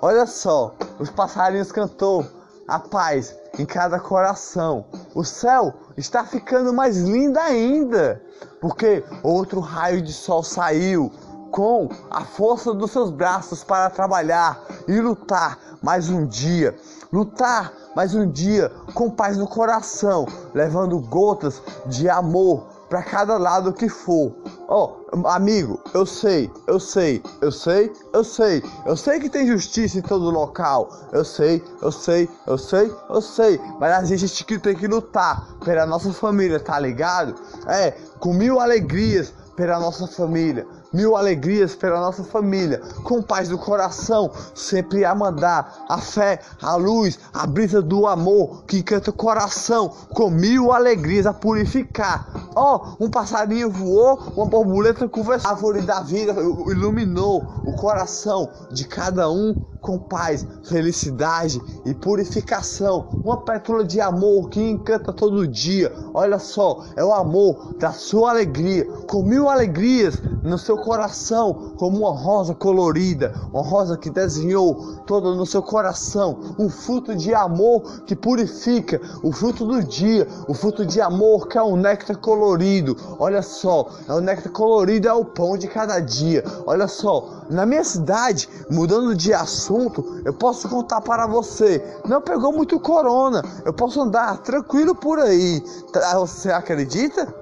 Olha 0.00 0.26
só, 0.26 0.74
os 0.98 1.10
passarinhos 1.10 1.72
cantou 1.72 2.37
a 2.68 2.78
paz 2.78 3.34
em 3.58 3.64
cada 3.64 3.98
coração. 3.98 4.84
O 5.14 5.24
céu 5.24 5.72
está 5.96 6.24
ficando 6.24 6.72
mais 6.72 6.98
lindo 6.98 7.38
ainda, 7.40 8.22
porque 8.60 9.02
outro 9.22 9.58
raio 9.58 10.02
de 10.02 10.12
sol 10.12 10.42
saiu, 10.42 11.10
com 11.50 11.88
a 12.10 12.24
força 12.24 12.74
dos 12.74 12.90
seus 12.90 13.10
braços 13.10 13.64
para 13.64 13.88
trabalhar 13.88 14.62
e 14.86 15.00
lutar 15.00 15.58
mais 15.82 16.10
um 16.10 16.26
dia. 16.26 16.76
Lutar 17.10 17.72
mais 17.96 18.14
um 18.14 18.30
dia 18.30 18.70
com 18.92 19.10
paz 19.10 19.38
no 19.38 19.48
coração, 19.48 20.26
levando 20.52 21.00
gotas 21.00 21.62
de 21.86 22.06
amor 22.08 22.77
para 22.88 23.02
cada 23.02 23.36
lado 23.38 23.72
que 23.72 23.88
for. 23.88 24.34
Ó, 24.68 24.96
oh, 25.12 25.26
amigo, 25.28 25.80
eu 25.94 26.04
sei, 26.04 26.50
eu 26.66 26.80
sei, 26.80 27.22
eu 27.40 27.52
sei, 27.52 27.92
eu 28.12 28.24
sei, 28.24 28.62
eu 28.86 28.96
sei 28.96 29.20
que 29.20 29.28
tem 29.28 29.46
justiça 29.46 29.98
em 29.98 30.02
todo 30.02 30.30
local. 30.30 30.90
Eu 31.12 31.24
sei, 31.24 31.62
eu 31.82 31.92
sei, 31.92 32.28
eu 32.46 32.58
sei, 32.58 32.92
eu 33.08 33.20
sei. 33.20 33.60
Mas 33.78 33.92
a 33.94 34.04
gente 34.04 34.44
tem 34.60 34.74
que 34.74 34.86
lutar 34.86 35.46
pela 35.64 35.86
nossa 35.86 36.12
família, 36.12 36.60
tá 36.60 36.78
ligado? 36.78 37.34
É, 37.66 37.92
com 38.18 38.32
mil 38.32 38.60
alegrias 38.60 39.32
pela 39.56 39.78
nossa 39.78 40.06
família 40.06 40.66
mil 40.92 41.16
alegrias 41.16 41.74
pela 41.74 42.00
nossa 42.00 42.24
família, 42.24 42.80
com 43.02 43.22
paz 43.22 43.48
do 43.48 43.58
coração, 43.58 44.30
sempre 44.54 45.04
a 45.04 45.14
mandar 45.14 45.84
a 45.88 45.98
fé, 45.98 46.40
a 46.62 46.76
luz, 46.76 47.18
a 47.32 47.46
brisa 47.46 47.82
do 47.82 48.06
amor 48.06 48.64
que 48.64 48.78
encanta 48.78 49.10
o 49.10 49.14
coração, 49.14 49.88
com 50.10 50.30
mil 50.30 50.72
alegrias 50.72 51.26
a 51.26 51.32
purificar. 51.32 52.28
Ó, 52.54 52.96
oh, 52.98 53.04
um 53.04 53.10
passarinho 53.10 53.70
voou, 53.70 54.18
uma 54.36 54.46
borboleta 54.46 55.08
conversou, 55.08 55.50
a 55.50 55.54
árvore 55.54 55.82
da 55.82 56.00
vida 56.00 56.32
iluminou 56.32 57.42
o 57.64 57.72
coração 57.74 58.48
de 58.70 58.86
cada 58.86 59.30
um 59.30 59.54
com 59.80 59.98
paz, 59.98 60.46
felicidade 60.64 61.60
e 61.84 61.94
purificação. 61.94 63.08
Uma 63.24 63.38
pétala 63.38 63.84
de 63.84 64.00
amor 64.00 64.48
que 64.48 64.60
encanta 64.60 65.12
todo 65.12 65.46
dia. 65.46 65.92
Olha 66.12 66.38
só, 66.38 66.84
é 66.96 67.04
o 67.04 67.12
amor 67.12 67.74
da 67.78 67.92
sua 67.92 68.30
alegria, 68.30 68.84
com 69.06 69.22
mil 69.22 69.48
alegrias 69.48 70.16
no 70.42 70.58
seu 70.58 70.77
coração, 70.78 71.72
como 71.76 71.98
uma 71.98 72.12
rosa 72.12 72.54
colorida, 72.54 73.34
uma 73.52 73.62
rosa 73.62 73.96
que 73.96 74.10
desenhou 74.10 74.96
toda 75.06 75.34
no 75.34 75.46
seu 75.46 75.62
coração, 75.62 76.54
um 76.58 76.68
fruto 76.68 77.14
de 77.14 77.34
amor 77.34 78.02
que 78.06 78.16
purifica, 78.16 79.00
o 79.22 79.32
fruto 79.32 79.66
do 79.66 79.82
dia, 79.82 80.26
o 80.46 80.54
fruto 80.54 80.84
de 80.84 81.00
amor 81.00 81.48
que 81.48 81.58
é 81.58 81.62
um 81.62 81.76
néctar 81.76 82.16
colorido. 82.18 82.96
Olha 83.18 83.42
só, 83.42 83.88
é 84.08 84.12
o 84.12 84.20
néctar 84.20 84.52
colorido, 84.52 85.08
é 85.08 85.12
o 85.12 85.24
pão 85.24 85.56
de 85.56 85.68
cada 85.68 86.00
dia. 86.00 86.44
Olha 86.66 86.88
só, 86.88 87.44
na 87.50 87.64
minha 87.64 87.84
cidade, 87.84 88.48
mudando 88.70 89.14
de 89.14 89.32
assunto, 89.32 90.20
eu 90.24 90.32
posso 90.32 90.68
contar 90.68 91.00
para 91.00 91.26
você. 91.26 91.82
Não 92.06 92.20
pegou 92.20 92.52
muito 92.52 92.78
corona. 92.80 93.42
Eu 93.64 93.72
posso 93.72 94.00
andar 94.00 94.38
tranquilo 94.38 94.94
por 94.94 95.18
aí. 95.18 95.60
Tá, 95.92 96.18
você 96.18 96.50
acredita? 96.50 97.34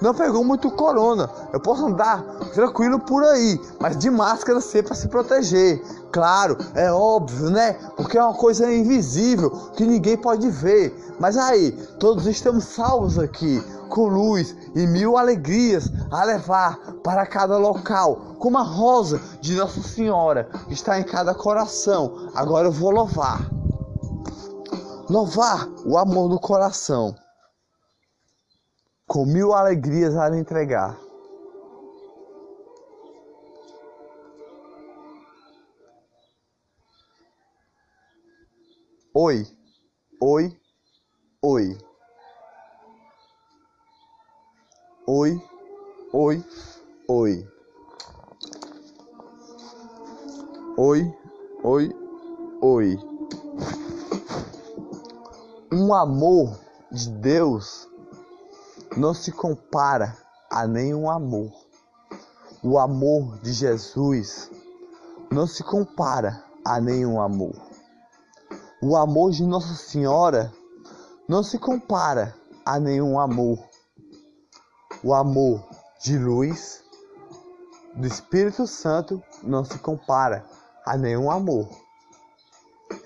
Não 0.00 0.14
pegou 0.14 0.44
muito 0.44 0.70
corona. 0.70 1.28
Eu 1.52 1.60
posso 1.60 1.86
andar 1.86 2.22
tranquilo 2.54 3.00
por 3.00 3.24
aí, 3.24 3.60
mas 3.80 3.98
de 3.98 4.10
máscara 4.10 4.60
sempre 4.60 4.88
para 4.88 4.96
se 4.96 5.08
proteger. 5.08 5.82
Claro, 6.12 6.56
é 6.74 6.90
óbvio, 6.90 7.50
né? 7.50 7.72
Porque 7.96 8.16
é 8.16 8.22
uma 8.22 8.34
coisa 8.34 8.72
invisível 8.72 9.50
que 9.76 9.84
ninguém 9.84 10.16
pode 10.16 10.48
ver. 10.50 10.96
Mas 11.18 11.36
aí, 11.36 11.72
todos 11.98 12.26
estamos 12.26 12.64
salvos 12.64 13.18
aqui 13.18 13.62
com 13.88 14.06
luz 14.06 14.54
e 14.74 14.86
mil 14.86 15.16
alegrias 15.16 15.90
a 16.10 16.24
levar 16.24 16.78
para 17.02 17.26
cada 17.26 17.56
local, 17.56 18.36
como 18.38 18.58
a 18.58 18.62
rosa 18.62 19.20
de 19.40 19.56
Nossa 19.56 19.82
Senhora 19.82 20.48
que 20.68 20.74
está 20.74 20.98
em 20.98 21.04
cada 21.04 21.34
coração. 21.34 22.30
Agora 22.34 22.68
eu 22.68 22.72
vou 22.72 22.90
louvar. 22.90 23.50
Louvar 25.08 25.66
o 25.86 25.96
amor 25.96 26.28
do 26.28 26.38
coração, 26.38 27.14
com 29.08 29.24
mil 29.24 29.54
alegrias 29.54 30.14
a 30.14 30.28
lhe 30.28 30.38
entregar. 30.38 31.00
Oi, 39.14 39.46
oi, 40.20 40.56
oi. 41.42 41.78
Oi, 45.06 45.42
oi, 46.12 46.44
oi. 47.08 47.48
Oi, 50.76 51.14
oi, 51.64 51.90
oi. 52.60 52.98
Um 55.72 55.94
amor 55.94 56.58
de 56.92 57.10
Deus 57.20 57.87
não 58.98 59.14
se 59.14 59.30
compara 59.30 60.16
a 60.50 60.66
nenhum 60.66 61.08
amor. 61.08 61.52
O 62.64 62.76
amor 62.80 63.38
de 63.38 63.52
Jesus 63.52 64.50
não 65.30 65.46
se 65.46 65.62
compara 65.62 66.42
a 66.64 66.80
nenhum 66.80 67.20
amor. 67.20 67.54
O 68.82 68.96
amor 68.96 69.30
de 69.30 69.44
Nossa 69.44 69.74
Senhora 69.74 70.52
não 71.28 71.44
se 71.44 71.60
compara 71.60 72.34
a 72.66 72.80
nenhum 72.80 73.20
amor. 73.20 73.64
O 75.04 75.14
amor 75.14 75.64
de 76.02 76.18
luz 76.18 76.82
do 77.94 78.04
Espírito 78.04 78.66
Santo 78.66 79.22
não 79.44 79.64
se 79.64 79.78
compara 79.78 80.44
a 80.84 80.96
nenhum 80.96 81.30
amor. 81.30 81.68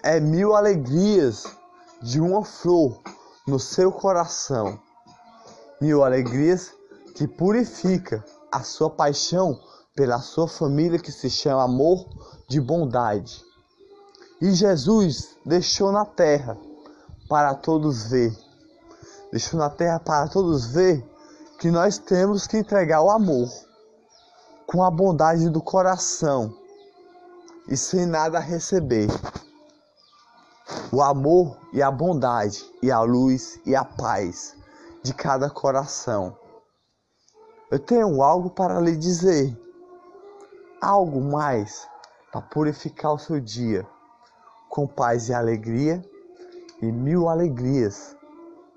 É 0.02 0.18
mil 0.18 0.56
alegrias 0.56 1.44
de 2.00 2.18
uma 2.18 2.42
flor 2.44 2.98
no 3.46 3.58
seu 3.58 3.92
coração, 3.92 4.80
mil 5.82 6.04
alegrias 6.04 6.72
que 7.16 7.26
purifica 7.26 8.24
a 8.52 8.62
sua 8.62 8.88
paixão 8.88 9.58
pela 9.96 10.20
sua 10.20 10.46
família 10.46 10.96
que 10.96 11.10
se 11.10 11.28
chama 11.28 11.64
amor 11.64 12.06
de 12.48 12.60
bondade. 12.60 13.44
E 14.40 14.52
Jesus 14.52 15.36
deixou 15.44 15.90
na 15.90 16.04
terra 16.04 16.56
para 17.28 17.52
todos 17.56 18.04
ver. 18.04 18.32
Deixou 19.32 19.58
na 19.58 19.68
terra 19.68 19.98
para 19.98 20.28
todos 20.28 20.66
ver 20.66 21.04
que 21.58 21.68
nós 21.68 21.98
temos 21.98 22.46
que 22.46 22.58
entregar 22.58 23.02
o 23.02 23.10
amor 23.10 23.50
com 24.64 24.84
a 24.84 24.90
bondade 24.90 25.50
do 25.50 25.60
coração 25.60 26.56
e 27.66 27.76
sem 27.76 28.06
nada 28.06 28.38
receber. 28.38 29.08
O 30.92 31.02
amor 31.02 31.58
e 31.72 31.82
a 31.82 31.90
bondade 31.90 32.64
e 32.80 32.90
a 32.90 33.00
luz 33.00 33.58
e 33.66 33.74
a 33.74 33.84
paz 33.84 34.61
de 35.02 35.12
cada 35.12 35.50
coração. 35.50 36.36
Eu 37.70 37.78
tenho 37.78 38.22
algo 38.22 38.50
para 38.50 38.80
lhe 38.80 38.96
dizer. 38.96 39.58
Algo 40.80 41.20
mais 41.20 41.88
para 42.30 42.40
purificar 42.42 43.14
o 43.14 43.18
seu 43.18 43.40
dia 43.40 43.86
com 44.68 44.86
paz 44.86 45.28
e 45.28 45.34
alegria 45.34 46.02
e 46.80 46.90
mil 46.90 47.28
alegrias, 47.28 48.16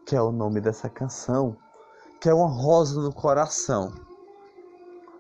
que 0.06 0.16
é 0.16 0.22
o 0.22 0.32
nome 0.32 0.62
dessa 0.62 0.90
canção, 0.90 1.58
que 2.20 2.30
é 2.30 2.34
uma 2.34 2.50
rosa 2.50 3.02
no 3.02 3.14
coração 3.14 3.92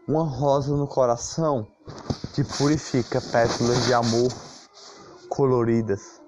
uma 0.07 0.23
rosa 0.23 0.75
no 0.75 0.87
coração 0.87 1.65
que 2.33 2.43
purifica 2.43 3.19
pétalas 3.19 3.85
de 3.85 3.93
amor 3.93 4.31
coloridas. 5.29 6.21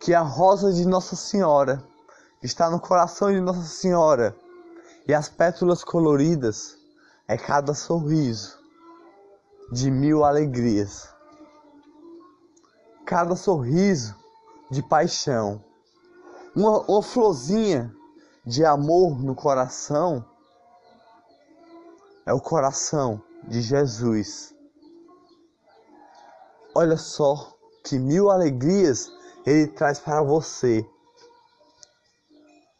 Que 0.00 0.14
a 0.14 0.22
rosa 0.22 0.72
de 0.72 0.86
Nossa 0.86 1.16
Senhora 1.16 1.82
está 2.42 2.70
no 2.70 2.80
coração 2.80 3.32
de 3.32 3.40
Nossa 3.40 3.62
Senhora 3.62 4.36
e 5.06 5.14
as 5.14 5.28
pétalas 5.28 5.82
coloridas 5.82 6.76
é 7.26 7.36
cada 7.36 7.74
sorriso 7.74 8.58
de 9.72 9.90
mil 9.90 10.24
alegrias. 10.24 11.08
Cada 13.04 13.34
sorriso 13.36 14.14
de 14.70 14.82
paixão. 14.82 15.62
Uma, 16.54 16.80
uma 16.82 17.02
florzinha 17.02 17.94
de 18.44 18.64
amor 18.64 19.18
no 19.22 19.34
coração 19.34 20.24
é 22.24 22.32
o 22.32 22.40
coração 22.40 23.22
de 23.46 23.60
Jesus. 23.60 24.54
Olha 26.74 26.96
só 26.96 27.54
que 27.82 27.98
mil 27.98 28.30
alegrias 28.30 29.10
ele 29.46 29.66
traz 29.68 29.98
para 29.98 30.22
você. 30.22 30.86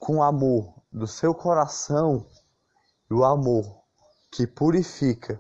Com 0.09 0.17
o 0.17 0.23
amor 0.23 0.73
do 0.91 1.07
seu 1.07 1.35
coração 1.35 2.25
e 3.11 3.13
o 3.13 3.27
amor 3.27 3.83
que 4.31 4.47
purifica 4.47 5.39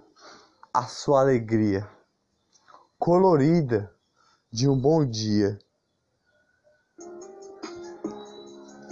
a 0.74 0.82
sua 0.82 1.22
alegria, 1.22 1.88
colorida 2.98 3.90
de 4.52 4.68
um 4.68 4.78
bom 4.78 5.06
dia. 5.06 5.58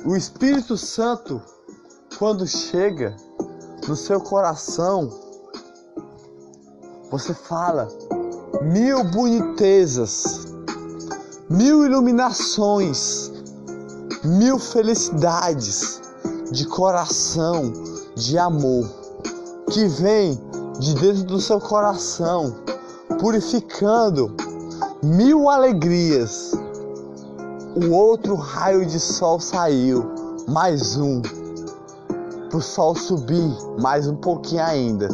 O 0.07 0.17
Espírito 0.17 0.79
Santo, 0.79 1.43
quando 2.19 2.47
chega, 2.47 3.15
no 3.87 3.97
seu 3.97 4.19
coração, 4.19 5.11
você 7.11 7.35
fala 7.35 7.87
mil 8.63 9.05
bonitezas, 9.05 10.47
mil 11.51 11.85
iluminações, 11.85 13.36
mil 14.27 14.59
felicidades 14.59 16.01
de 16.51 16.67
coração, 16.67 17.73
de 18.15 18.37
amor, 18.39 18.89
que 19.71 19.87
vem 19.87 20.41
de 20.79 20.95
dentro 20.95 21.25
do 21.25 21.41
seu 21.41 21.61
coração, 21.61 22.55
purificando 23.19 24.35
mil 25.03 25.49
alegrias. 25.49 26.53
O 27.77 27.93
outro 27.93 28.35
raio 28.35 28.87
de 28.87 28.99
sol 28.99 29.39
saiu, 29.39 30.05
mais 30.49 30.97
um 30.97 31.21
pro 32.49 32.63
sol 32.63 32.95
subir 32.95 33.55
mais 33.79 34.07
um 34.07 34.17
pouquinho 34.17 34.63
ainda 34.63 35.09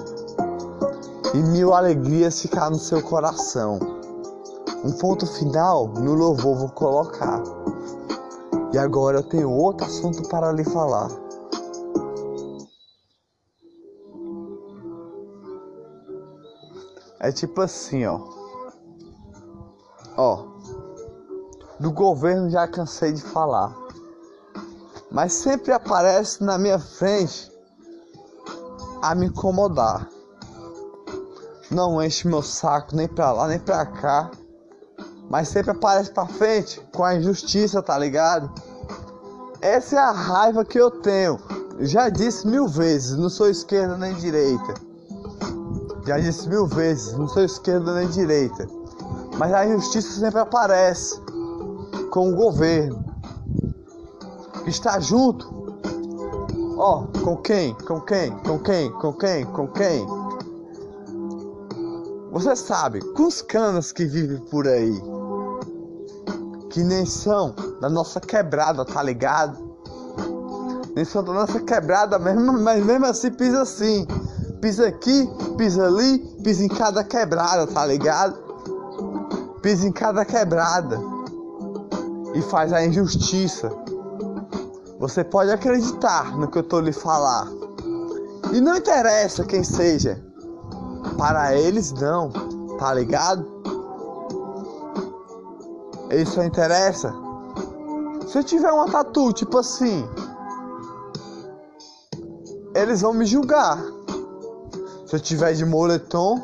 e 1.35 1.39
mil 1.39 1.73
alegrias 1.73 2.41
ficar 2.41 2.71
no 2.71 2.79
seu 2.79 3.03
coração. 3.03 3.79
Um 4.85 4.93
ponto 4.93 5.27
final 5.27 5.89
no 5.89 6.15
louvor 6.15 6.57
vou 6.57 6.69
colocar. 6.69 7.43
E 8.73 8.79
agora 8.79 9.19
eu 9.19 9.23
tenho 9.23 9.51
outro 9.51 9.87
assunto 9.87 10.29
para 10.29 10.53
lhe 10.53 10.65
falar. 10.65 11.09
É 17.21 17.31
tipo 17.31 17.61
assim, 17.61 18.05
ó. 18.07 18.21
Ó. 20.17 20.53
Do 21.79 21.93
governo 21.93 22.51
já 22.51 22.67
cansei 22.67 23.13
de 23.13 23.23
falar 23.23 23.83
mas 25.13 25.35
sempre 25.35 25.71
aparece 25.73 26.43
na 26.43 26.57
minha 26.57 26.79
frente 26.79 27.53
a 29.03 29.15
me 29.15 29.27
incomodar. 29.27 30.09
Não 31.71 32.03
enche 32.03 32.27
meu 32.27 32.43
saco 32.43 32.97
nem 32.97 33.07
pra 33.07 33.31
lá 33.31 33.47
nem 33.47 33.59
pra 33.59 33.85
cá, 33.85 34.31
mas 35.33 35.49
sempre 35.49 35.71
aparece 35.71 36.11
pra 36.11 36.27
frente 36.27 36.79
com 36.95 37.03
a 37.03 37.15
injustiça, 37.15 37.81
tá 37.81 37.97
ligado? 37.97 38.53
Essa 39.63 39.97
é 39.97 39.99
a 39.99 40.13
raiva 40.13 40.63
que 40.63 40.79
eu 40.79 40.91
tenho. 40.91 41.41
Já 41.81 42.11
disse 42.11 42.47
mil 42.47 42.69
vezes, 42.69 43.17
não 43.17 43.31
sou 43.31 43.49
esquerda 43.49 43.97
nem 43.97 44.13
direita. 44.17 44.75
Já 46.07 46.19
disse 46.19 46.47
mil 46.51 46.67
vezes, 46.67 47.15
não 47.15 47.27
sou 47.27 47.43
esquerda 47.43 47.95
nem 47.95 48.09
direita. 48.09 48.69
Mas 49.39 49.55
a 49.55 49.65
injustiça 49.65 50.21
sempre 50.21 50.39
aparece 50.39 51.19
com 52.11 52.31
o 52.31 52.37
governo 52.37 53.03
está 54.67 55.01
junto. 55.01 55.51
Ó, 56.77 57.05
oh, 57.05 57.21
com 57.21 57.37
quem? 57.39 57.75
Com 57.87 58.03
quem? 58.03 58.33
Com 58.41 58.59
quem? 58.59 58.93
Com 58.93 59.13
quem? 59.15 59.47
Com 59.47 59.69
quem? 59.69 60.07
Você 62.33 62.55
sabe, 62.55 63.01
com 63.13 63.27
os 63.27 63.41
canas 63.41 63.93
que 63.93 64.05
vivem 64.05 64.39
por 64.39 64.67
aí, 64.67 65.22
que 66.73 66.83
nem 66.83 67.07
são 67.07 67.55
da 67.81 67.89
nossa 67.89 68.21
quebrada, 68.21 68.85
tá 68.85 69.01
ligado? 69.03 69.57
Nem 70.97 71.05
são 71.05 71.23
da 71.23 71.33
nossa 71.33 71.61
quebrada 71.61 72.19
mesmo, 72.19 72.53
mas 72.55 72.85
mesmo 72.85 73.07
assim 73.07 73.31
pisa 73.31 73.63
assim. 73.63 74.07
Pisa 74.61 74.89
aqui, 74.89 75.29
pisa 75.57 75.87
ali, 75.87 76.19
pisa 76.43 76.65
em 76.65 76.69
cada 76.69 77.05
quebrada, 77.05 77.67
tá 77.67 77.87
ligado? 77.87 78.37
Pisa 79.63 79.87
em 79.87 79.93
cada 79.93 80.25
quebrada. 80.25 80.99
E 82.35 82.43
faz 82.43 82.73
a 82.73 82.85
injustiça 82.85 83.71
você 85.03 85.25
pode 85.25 85.51
acreditar 85.51 86.37
no 86.39 86.47
que 86.47 86.59
eu 86.59 86.63
estou 86.63 86.79
lhe 86.79 86.93
falar. 86.93 87.49
E 88.53 88.61
não 88.61 88.77
interessa 88.77 89.43
quem 89.43 89.65
seja. 89.65 90.25
Para 91.19 91.57
eles 91.57 91.91
não, 91.91 92.31
tá 92.79 92.95
ligado? 92.95 93.45
Só 96.27 96.45
interessa. 96.45 97.13
Se 98.27 98.39
eu 98.39 98.45
tiver 98.45 98.71
uma 98.71 98.89
tatu, 98.91 99.33
tipo 99.33 99.59
assim, 99.59 100.09
eles 102.75 103.03
vão 103.03 103.13
me 103.13 103.27
julgar. 103.27 103.79
Se 105.07 105.17
eu 105.17 105.21
tiver 105.21 105.53
de 105.53 105.65
moletom, 105.65 106.41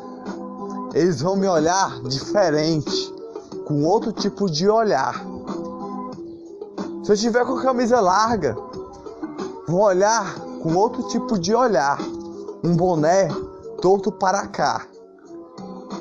eles 0.93 1.21
vão 1.21 1.35
me 1.35 1.47
olhar 1.47 1.99
diferente, 2.01 3.13
com 3.65 3.83
outro 3.83 4.11
tipo 4.11 4.49
de 4.49 4.69
olhar. 4.69 5.15
Se 7.03 7.11
eu 7.11 7.15
estiver 7.15 7.43
com 7.45 7.57
a 7.57 7.61
camisa 7.63 7.99
larga, 7.99 8.55
vou 9.67 9.81
olhar 9.81 10.39
com 10.61 10.75
outro 10.75 11.03
tipo 11.07 11.39
de 11.39 11.55
olhar. 11.55 11.99
Um 12.63 12.75
boné 12.75 13.27
torto 13.81 14.11
para 14.11 14.45
cá. 14.47 14.85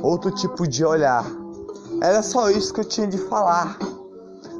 Outro 0.03 0.31
tipo 0.31 0.67
de 0.67 0.85
olhar. 0.85 1.25
Era 2.01 2.23
só 2.23 2.49
isso 2.51 2.73
que 2.73 2.81
eu 2.81 2.85
tinha 2.85 3.07
de 3.07 3.19
falar. 3.19 3.79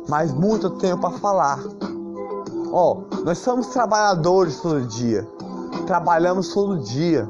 Mas 0.09 0.33
muito 0.33 0.67
eu 0.67 0.71
tenho 0.79 0.99
para 0.99 1.19
falar. 1.19 1.61
Ó, 2.73 2.99
oh, 2.99 3.25
nós 3.25 3.39
somos 3.39 3.69
trabalhadores 3.69 4.61
todo 4.61 4.87
dia. 4.87 5.27
Trabalhamos 5.87 6.53
todo 6.53 6.79
dia. 6.79 7.29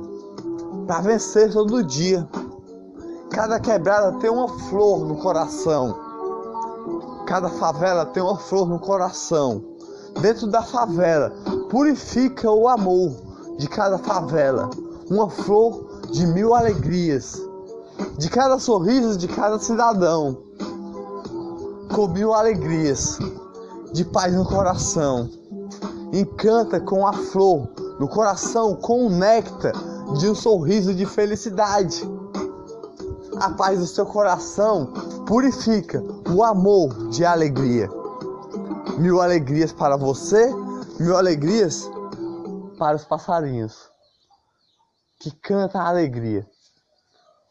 para 0.86 1.00
vencer 1.00 1.52
todo 1.52 1.84
dia. 1.84 2.26
Cada 3.30 3.60
quebrada 3.60 4.12
tem 4.18 4.30
uma 4.30 4.48
flor 4.48 5.04
no 5.04 5.16
coração. 5.16 5.94
Cada 7.26 7.50
favela 7.50 8.06
tem 8.06 8.22
uma 8.22 8.38
flor 8.38 8.68
no 8.68 8.78
coração. 8.78 9.62
Dentro 10.20 10.46
da 10.46 10.62
favela, 10.62 11.32
purifica 11.68 12.50
o 12.50 12.66
amor 12.66 13.12
de 13.58 13.68
cada 13.68 13.98
favela. 13.98 14.70
Uma 15.10 15.28
flor 15.28 16.00
de 16.10 16.26
mil 16.26 16.54
alegrias. 16.54 17.47
De 18.18 18.28
cada 18.28 18.58
sorriso 18.58 19.16
de 19.16 19.28
cada 19.28 19.58
cidadão. 19.58 20.42
Com 21.94 22.08
mil 22.08 22.32
alegrias. 22.32 23.18
De 23.92 24.04
paz 24.04 24.34
no 24.34 24.44
coração. 24.44 25.28
Encanta 26.12 26.80
com 26.80 27.06
a 27.06 27.12
flor 27.12 27.68
no 27.98 28.08
coração, 28.08 28.74
com 28.76 29.06
o 29.06 29.10
néctar 29.10 29.72
de 30.18 30.28
um 30.28 30.34
sorriso 30.34 30.94
de 30.94 31.04
felicidade. 31.04 32.02
A 33.40 33.50
paz 33.50 33.78
do 33.78 33.86
seu 33.86 34.06
coração 34.06 34.92
purifica 35.26 36.02
o 36.34 36.42
amor 36.42 37.08
de 37.10 37.24
alegria. 37.24 37.88
Mil 38.98 39.20
alegrias 39.20 39.72
para 39.72 39.96
você, 39.96 40.52
mil 40.98 41.16
alegrias 41.16 41.88
para 42.78 42.96
os 42.96 43.04
passarinhos 43.04 43.88
que 45.20 45.30
canta 45.32 45.80
a 45.80 45.88
alegria. 45.88 46.46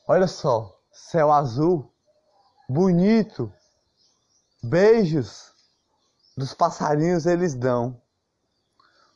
Olha 0.08 0.28
só, 0.28 0.80
céu 0.90 1.34
azul, 1.34 1.92
bonito, 2.70 3.52
beijos 4.64 5.52
dos 6.38 6.54
passarinhos 6.54 7.26
eles 7.26 7.54
dão 7.54 8.02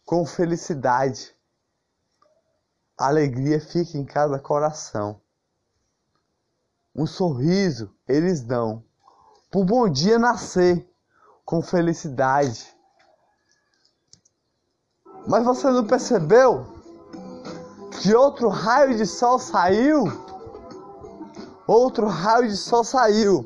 com 0.06 0.26
felicidade 0.26 1.34
alegria 2.98 3.60
fica 3.60 3.98
em 3.98 4.06
cada 4.06 4.38
coração. 4.38 5.22
Um 6.94 7.06
sorriso 7.06 7.96
eles 8.08 8.42
dão. 8.42 8.84
Por 9.50 9.66
bom 9.66 9.90
dia 9.90 10.20
nascer 10.20 10.88
com 11.46 11.62
felicidade. 11.62 12.76
Mas 15.26 15.46
você 15.46 15.70
não 15.70 15.88
percebeu 15.88 16.66
que 18.02 18.14
outro 18.14 18.50
raio 18.50 18.98
de 18.98 19.06
sol 19.06 19.40
saiu? 19.40 20.31
Outro 21.72 22.06
raio 22.06 22.50
de 22.50 22.58
sol 22.58 22.84
saiu 22.84 23.46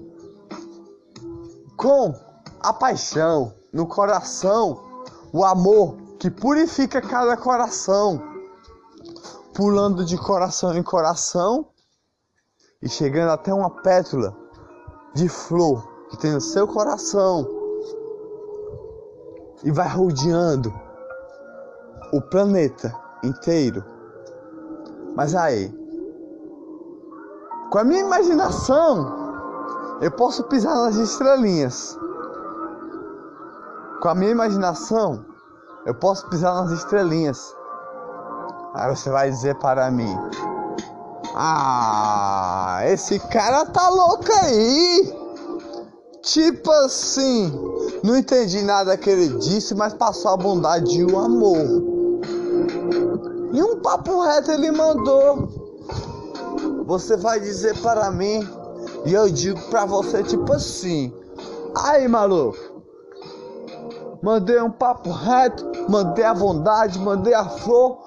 com 1.77 2.11
a 2.59 2.73
paixão 2.73 3.53
no 3.71 3.85
coração, 3.85 4.81
o 5.31 5.45
amor 5.45 5.95
que 6.17 6.31
purifica 6.31 6.99
cada 6.99 7.37
coração 7.37 8.19
pulando 9.53 10.03
de 10.03 10.17
coração 10.17 10.75
em 10.75 10.81
coração 10.81 11.67
e 12.81 12.89
chegando 12.89 13.29
até 13.29 13.53
uma 13.53 13.69
pétala 13.69 14.35
de 15.13 15.29
flor 15.29 15.87
que 16.09 16.17
tem 16.17 16.33
no 16.33 16.41
seu 16.41 16.67
coração 16.67 17.47
e 19.63 19.69
vai 19.69 19.87
rodeando 19.87 20.73
o 22.11 22.19
planeta 22.19 22.91
inteiro. 23.23 23.85
Mas 25.15 25.35
aí, 25.35 25.84
com 27.75 27.79
a 27.79 27.83
minha 27.83 27.99
imaginação, 27.99 29.99
eu 29.99 30.09
posso 30.09 30.45
pisar 30.45 30.73
nas 30.75 30.95
estrelinhas. 30.95 31.99
Com 34.01 34.07
a 34.07 34.15
minha 34.15 34.31
imaginação, 34.31 35.25
eu 35.85 35.93
posso 35.93 36.25
pisar 36.29 36.55
nas 36.55 36.71
estrelinhas. 36.71 37.53
Aí 38.75 38.95
você 38.95 39.09
vai 39.09 39.29
dizer 39.29 39.55
para 39.55 39.91
mim: 39.91 40.17
Ah, 41.35 42.79
esse 42.85 43.19
cara 43.27 43.65
tá 43.65 43.89
louco 43.89 44.31
aí. 44.31 45.13
Tipo 46.21 46.71
assim, 46.71 47.51
não 48.01 48.15
entendi 48.15 48.63
nada 48.63 48.95
que 48.95 49.09
ele 49.09 49.37
disse, 49.39 49.75
mas 49.75 49.93
passou 49.93 50.31
a 50.31 50.37
bondade 50.37 50.97
e 50.97 51.03
o 51.03 51.19
amor. 51.19 51.83
E 53.51 53.61
um 53.61 53.81
papo 53.81 54.21
reto 54.21 54.51
ele 54.51 54.71
mandou. 54.71 55.49
Você 56.85 57.17
vai 57.17 57.39
dizer 57.39 57.75
para 57.81 58.11
mim, 58.11 58.47
e 59.05 59.13
eu 59.13 59.27
digo 59.29 59.59
para 59.69 59.85
você, 59.85 60.21
tipo 60.21 60.53
assim: 60.53 61.11
Aí, 61.75 62.07
maluco, 62.07 62.57
mandei 64.21 64.61
um 64.61 64.69
papo 64.69 65.09
reto, 65.09 65.65
mandei 65.89 66.23
a 66.23 66.33
bondade, 66.33 66.99
mandei 66.99 67.33
a 67.33 67.43
flor 67.43 67.97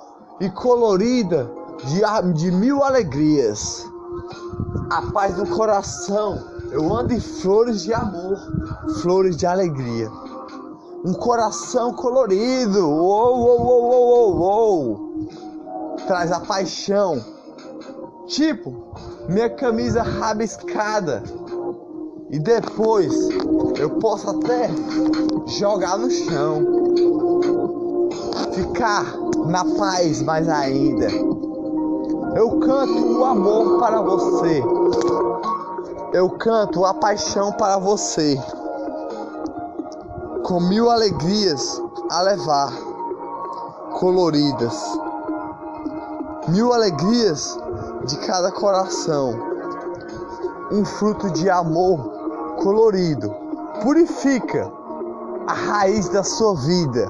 e 0.40 0.48
colorida 0.50 1.50
de, 1.84 2.32
de 2.34 2.50
mil 2.52 2.84
alegrias. 2.84 3.84
A 4.90 5.02
paz 5.12 5.34
do 5.34 5.46
coração, 5.46 6.38
eu 6.70 6.94
ando 6.94 7.12
em 7.12 7.20
flores 7.20 7.82
de 7.82 7.92
amor, 7.92 8.38
flores 9.02 9.36
de 9.36 9.44
alegria. 9.44 10.08
Um 11.04 11.14
coração 11.14 11.92
colorido, 11.92 12.88
uou, 12.88 13.38
uou, 13.38 13.60
uou, 13.60 13.88
uou, 13.90 14.36
uou, 14.38 15.28
traz 16.06 16.30
a 16.30 16.40
paixão. 16.40 17.37
Tipo, 18.28 18.74
minha 19.26 19.48
camisa 19.48 20.02
rabiscada. 20.02 21.22
E 22.30 22.38
depois 22.38 23.30
eu 23.78 23.88
posso 23.98 24.28
até 24.28 24.68
jogar 25.46 25.96
no 25.96 26.10
chão. 26.10 26.62
Ficar 28.52 29.16
na 29.46 29.64
paz 29.64 30.20
mais 30.22 30.46
ainda. 30.46 31.06
Eu 32.36 32.60
canto 32.60 33.18
o 33.18 33.24
amor 33.24 33.78
para 33.78 34.02
você. 34.02 34.62
Eu 36.12 36.28
canto 36.30 36.84
a 36.84 36.92
paixão 36.92 37.50
para 37.52 37.78
você. 37.78 38.38
Com 40.44 40.60
mil 40.60 40.90
alegrias 40.90 41.80
a 42.10 42.20
levar, 42.20 42.72
coloridas. 43.98 44.78
Mil 46.48 46.74
alegrias 46.74 47.58
de 48.08 48.16
cada 48.26 48.50
coração. 48.50 49.34
Um 50.72 50.84
fruto 50.84 51.30
de 51.30 51.48
amor 51.48 52.56
colorido. 52.62 53.34
Purifica 53.82 54.72
a 55.46 55.52
raiz 55.52 56.08
da 56.08 56.24
sua 56.24 56.54
vida 56.56 57.08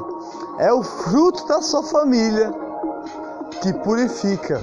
é 0.59 0.73
o 0.73 0.83
fruto 0.83 1.47
da 1.47 1.63
sua 1.63 1.83
família 1.85 2.53
que 3.63 3.73
purifica 3.73 4.61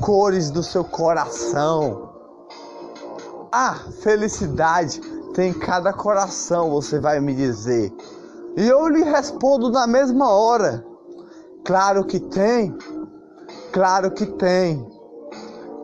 cores 0.00 0.50
do 0.50 0.62
seu 0.62 0.82
coração. 0.82 2.10
Ah, 3.52 3.76
felicidade 4.02 5.00
tem 5.34 5.50
em 5.50 5.54
cada 5.54 5.92
coração, 5.92 6.70
você 6.70 6.98
vai 6.98 7.20
me 7.20 7.34
dizer. 7.34 7.92
E 8.56 8.66
eu 8.66 8.88
lhe 8.88 9.02
respondo 9.02 9.70
na 9.70 9.86
mesma 9.86 10.30
hora. 10.30 10.84
Claro 11.64 12.04
que 12.04 12.18
tem. 12.18 12.76
Claro 13.72 14.10
que 14.12 14.26
tem. 14.26 14.93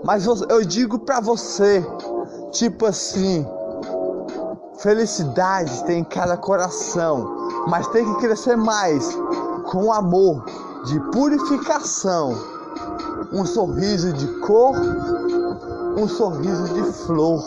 Mas 0.02 0.24
eu 0.26 0.64
digo 0.64 0.98
para 0.98 1.20
você, 1.20 1.84
tipo 2.50 2.86
assim, 2.86 3.46
felicidade 4.78 5.84
tem 5.84 6.00
em 6.00 6.04
cada 6.04 6.36
coração, 6.36 7.50
mas 7.68 7.86
tem 7.88 8.04
que 8.04 8.20
crescer 8.20 8.56
mais 8.56 9.16
com 9.70 9.92
amor, 9.92 10.44
de 10.86 10.98
purificação, 11.10 12.34
um 13.32 13.44
sorriso 13.44 14.12
de 14.14 14.26
cor, 14.40 14.74
um 15.96 16.08
sorriso 16.08 16.64
de 16.72 16.82
flor. 17.04 17.42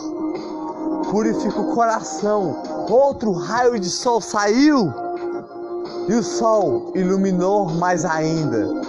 Purifica 1.10 1.60
o 1.60 1.74
coração. 1.74 2.62
Outro 2.88 3.32
raio 3.32 3.78
de 3.78 3.90
sol 3.90 4.20
saiu 4.20 4.92
e 6.08 6.14
o 6.14 6.22
sol 6.22 6.92
iluminou 6.94 7.68
mais 7.70 8.04
ainda. 8.04 8.83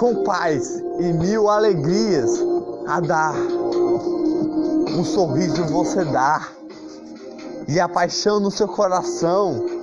Com 0.00 0.24
paz 0.24 0.82
e 0.98 1.12
mil 1.12 1.48
alegrias 1.48 2.30
a 2.88 3.00
dar. 3.00 3.34
Um 4.88 5.04
sorriso 5.04 5.64
você 5.66 6.04
dá. 6.06 6.48
E 7.68 7.78
a 7.78 7.88
paixão 7.88 8.40
no 8.40 8.50
seu 8.50 8.66
coração 8.66 9.78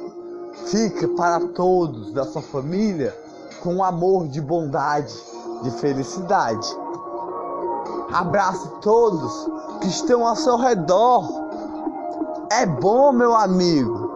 Fica 0.65 1.07
para 1.07 1.39
todos 1.39 2.11
da 2.11 2.25
sua 2.25 2.41
família 2.41 3.17
com 3.61 3.81
amor 3.81 4.27
de 4.27 4.41
bondade, 4.41 5.13
de 5.63 5.71
felicidade. 5.71 6.67
Abrace 8.11 8.67
todos 8.81 9.49
que 9.79 9.87
estão 9.87 10.27
ao 10.27 10.35
seu 10.35 10.57
redor. 10.57 11.23
É 12.51 12.65
bom, 12.65 13.13
meu 13.13 13.33
amigo. 13.33 14.11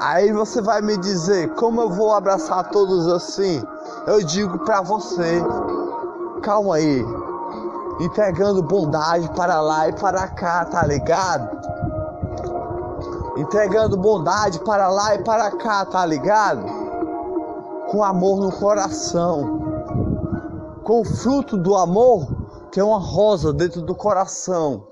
Aí 0.00 0.32
você 0.32 0.62
vai 0.62 0.80
me 0.80 0.96
dizer 0.96 1.52
como 1.54 1.82
eu 1.82 1.90
vou 1.90 2.14
abraçar 2.14 2.70
todos 2.70 3.06
assim? 3.08 3.62
Eu 4.08 4.24
digo 4.24 4.58
para 4.60 4.80
você, 4.80 5.42
calma 6.42 6.76
aí, 6.76 7.04
entregando 8.00 8.62
bondade 8.62 9.28
para 9.36 9.60
lá 9.60 9.88
e 9.88 9.92
para 9.92 10.26
cá, 10.28 10.64
tá 10.64 10.86
ligado? 10.86 11.58
entregando 13.38 13.96
bondade 13.96 14.58
para 14.60 14.88
lá 14.88 15.14
e 15.14 15.22
para 15.22 15.50
cá, 15.52 15.84
tá 15.84 16.04
ligado? 16.04 16.64
Com 17.88 18.02
amor 18.02 18.40
no 18.40 18.50
coração, 18.50 19.60
com 20.82 21.02
o 21.02 21.04
fruto 21.04 21.56
do 21.56 21.76
amor, 21.76 22.26
que 22.72 22.80
é 22.80 22.84
uma 22.84 22.98
rosa 22.98 23.52
dentro 23.52 23.80
do 23.80 23.94
coração, 23.94 24.88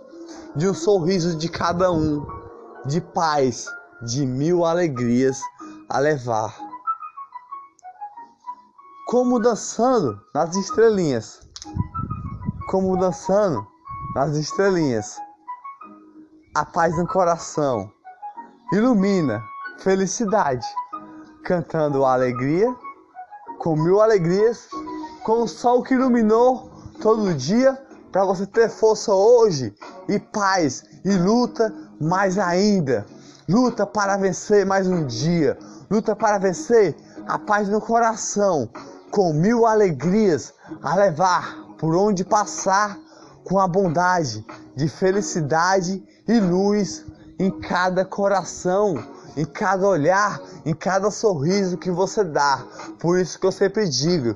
de 0.55 0.69
um 0.69 0.75
sorriso 0.75 1.37
de 1.37 1.49
cada 1.49 1.91
um, 1.91 2.25
de 2.87 3.01
paz, 3.01 3.67
de 4.03 4.25
mil 4.25 4.65
alegrias 4.65 5.41
a 5.89 5.99
levar. 5.99 6.66
Como 9.07 9.39
dançando 9.39 10.21
nas 10.35 10.57
estrelinhas, 10.57 11.39
como 12.69 12.97
dançando 12.97 13.65
nas 14.17 14.35
estrelinhas. 14.35 15.17
A 16.57 16.65
paz 16.65 16.99
no 16.99 17.07
coração 17.07 17.89
ilumina 18.73 19.41
felicidade, 19.79 20.67
cantando 21.45 22.05
a 22.05 22.15
alegria 22.15 22.75
com 23.61 23.77
mil 23.77 24.01
alegrias, 24.01 24.69
com 25.23 25.45
o 25.45 25.49
sol 25.49 25.85
que 25.85 25.95
iluminou 25.95 26.69
todo 27.01 27.33
dia 27.33 27.81
para 28.11 28.25
você 28.25 28.45
ter 28.45 28.69
força 28.69 29.15
hoje 29.15 29.73
e 30.09 30.19
paz 30.19 30.83
e 31.05 31.13
luta 31.17 31.73
mais 32.01 32.39
ainda. 32.39 33.07
Luta 33.49 33.87
para 33.87 34.17
vencer 34.17 34.67
mais 34.67 34.89
um 34.89 35.07
dia. 35.07 35.57
Luta 35.89 36.17
para 36.17 36.39
vencer 36.39 36.97
a 37.29 37.39
paz 37.39 37.69
no 37.69 37.81
coração, 37.81 38.69
com 39.17 39.33
mil 39.33 39.65
alegrias 39.65 40.53
a 40.83 40.95
levar 40.95 41.57
por 41.79 41.97
onde 41.97 42.23
passar, 42.23 42.99
com 43.45 43.59
a 43.59 43.67
bondade 43.67 44.45
de 44.75 44.91
felicidade 44.91 46.05
e 46.29 46.39
luz 46.39 47.03
em 47.39 47.51
cada 47.51 48.05
coração 48.05 49.17
em 49.37 49.45
cada 49.45 49.87
olhar, 49.87 50.41
em 50.65 50.75
cada 50.75 51.11
sorriso 51.11 51.77
que 51.77 51.91
você 51.91 52.25
dá. 52.25 52.65
Por 52.99 53.19
isso 53.19 53.39
que 53.39 53.47
eu 53.47 53.53
sempre 53.53 53.87
digo, 53.87 54.35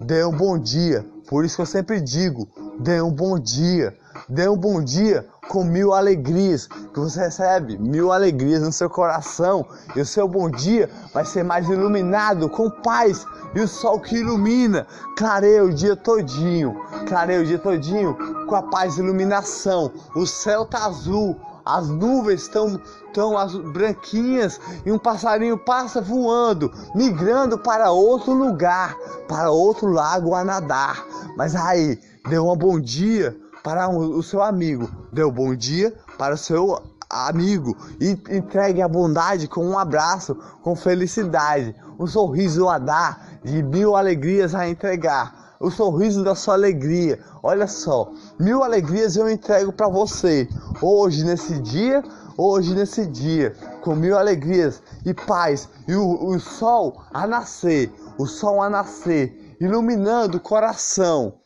dê 0.00 0.24
um 0.24 0.36
bom 0.36 0.58
dia. 0.58 1.06
Por 1.28 1.44
isso 1.44 1.56
que 1.56 1.62
eu 1.62 1.66
sempre 1.66 2.00
digo, 2.00 2.48
dê 2.80 3.00
um 3.00 3.12
bom 3.12 3.38
dia. 3.38 3.96
Dê 4.28 4.48
um 4.48 4.56
bom 4.56 4.82
dia 4.82 5.26
com 5.48 5.64
mil 5.64 5.92
alegrias, 5.92 6.66
que 6.66 7.00
você 7.00 7.20
recebe 7.20 7.76
mil 7.78 8.12
alegrias 8.12 8.62
no 8.62 8.72
seu 8.72 8.88
coração. 8.88 9.66
E 9.94 10.00
o 10.00 10.06
seu 10.06 10.26
bom 10.26 10.50
dia 10.50 10.88
vai 11.12 11.24
ser 11.24 11.42
mais 11.42 11.68
iluminado 11.68 12.48
com 12.48 12.70
paz 12.70 13.26
e 13.54 13.60
o 13.60 13.68
sol 13.68 14.00
que 14.00 14.16
ilumina. 14.16 14.86
Clareia 15.16 15.64
o 15.64 15.72
dia 15.72 15.96
todinho, 15.96 16.74
clareia 17.08 17.42
o 17.42 17.44
dia 17.44 17.58
todinho 17.58 18.16
com 18.46 18.54
a 18.54 18.62
paz 18.62 18.96
e 18.96 19.00
iluminação. 19.00 19.92
O 20.14 20.26
céu 20.26 20.64
tá 20.64 20.86
azul, 20.86 21.36
as 21.64 21.88
nuvens 21.88 22.42
estão 22.42 22.80
tão 23.12 23.34
branquinhas 23.72 24.60
e 24.84 24.92
um 24.92 24.98
passarinho 24.98 25.56
passa 25.56 26.00
voando, 26.00 26.72
migrando 26.94 27.58
para 27.58 27.90
outro 27.90 28.32
lugar, 28.32 28.96
para 29.28 29.50
outro 29.50 29.88
lago 29.88 30.34
a 30.34 30.44
nadar. 30.44 31.04
Mas 31.36 31.54
aí, 31.54 31.98
deu 32.28 32.48
um 32.48 32.56
bom 32.56 32.78
dia 32.78 33.43
para 33.64 33.88
o 33.88 34.22
seu 34.22 34.42
amigo, 34.42 34.90
deu 35.10 35.30
um 35.30 35.32
bom 35.32 35.54
dia 35.54 35.94
para 36.18 36.34
o 36.34 36.38
seu 36.38 36.82
amigo 37.08 37.74
e 37.98 38.10
entregue 38.36 38.82
a 38.82 38.86
bondade 38.86 39.48
com 39.48 39.64
um 39.64 39.78
abraço, 39.78 40.36
com 40.62 40.76
felicidade, 40.76 41.74
um 41.98 42.06
sorriso 42.06 42.68
a 42.68 42.78
dar, 42.78 43.26
de 43.42 43.62
mil 43.62 43.96
alegrias 43.96 44.54
a 44.54 44.68
entregar 44.68 45.56
o 45.58 45.70
sorriso 45.70 46.22
da 46.22 46.34
sua 46.34 46.54
alegria. 46.54 47.18
Olha 47.42 47.66
só, 47.66 48.12
mil 48.38 48.62
alegrias 48.62 49.16
eu 49.16 49.30
entrego 49.30 49.72
para 49.72 49.88
você 49.88 50.46
hoje 50.82 51.24
nesse 51.24 51.58
dia, 51.60 52.04
hoje 52.36 52.74
nesse 52.74 53.06
dia, 53.06 53.54
com 53.80 53.96
mil 53.96 54.18
alegrias 54.18 54.82
e 55.06 55.14
paz 55.14 55.70
e 55.88 55.94
o, 55.94 56.26
o 56.26 56.38
sol 56.38 57.02
a 57.14 57.26
nascer, 57.26 57.90
o 58.18 58.26
sol 58.26 58.60
a 58.60 58.68
nascer, 58.68 59.56
iluminando 59.58 60.36
o 60.36 60.40
coração. 60.40 61.43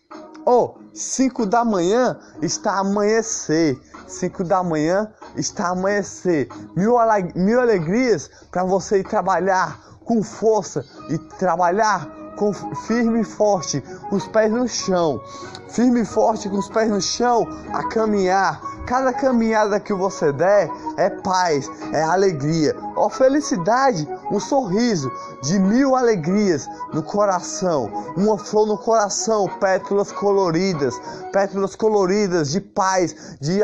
Oh, 0.51 0.77
5 0.95 1.45
da 1.45 1.63
manhã 1.63 2.19
está 2.41 2.79
amanhecer. 2.79 3.79
5 4.07 4.45
da 4.45 4.63
manhã 4.63 5.13
está 5.37 5.69
amanhecer. 5.69 6.49
Mil, 6.75 6.95
mil 7.35 7.61
alegrias 7.61 8.31
para 8.51 8.65
você 8.65 9.01
ir 9.01 9.05
trabalhar 9.05 9.79
com 10.07 10.23
força 10.23 10.87
e 11.11 11.19
trabalhar 11.37 12.09
com 12.39 12.53
firme 12.53 13.21
e 13.21 13.25
forte, 13.25 13.83
com 14.09 14.17
os 14.17 14.29
pés 14.29 14.51
no 14.51 14.69
chão. 14.69 15.21
Firme 15.69 16.03
e 16.03 16.05
forte 16.05 16.49
com 16.49 16.57
os 16.57 16.69
pés 16.69 16.89
no 16.89 17.01
chão, 17.01 17.47
a 17.75 17.83
caminhar. 17.89 18.61
Cada 18.87 19.13
caminhada 19.13 19.79
que 19.79 19.93
você 19.93 20.33
der 20.33 20.71
é 20.97 21.11
paz, 21.11 21.71
é 21.93 22.03
alegria, 22.03 22.75
ó 22.97 23.11
felicidade, 23.11 24.09
um 24.31 24.41
sorriso 24.41 25.13
de 25.43 25.59
mil 25.59 25.95
alegrias 25.95 26.67
no 26.95 27.03
coração, 27.03 27.91
uma 28.17 28.39
flor 28.39 28.67
no 28.67 28.79
coração, 28.79 29.47
pétalas 29.61 30.11
coloridas, 30.11 30.95
pétalas 31.35 31.77
coloridas 31.77 32.51
de 32.51 32.63
paz, 32.63 33.37
de, 33.39 33.61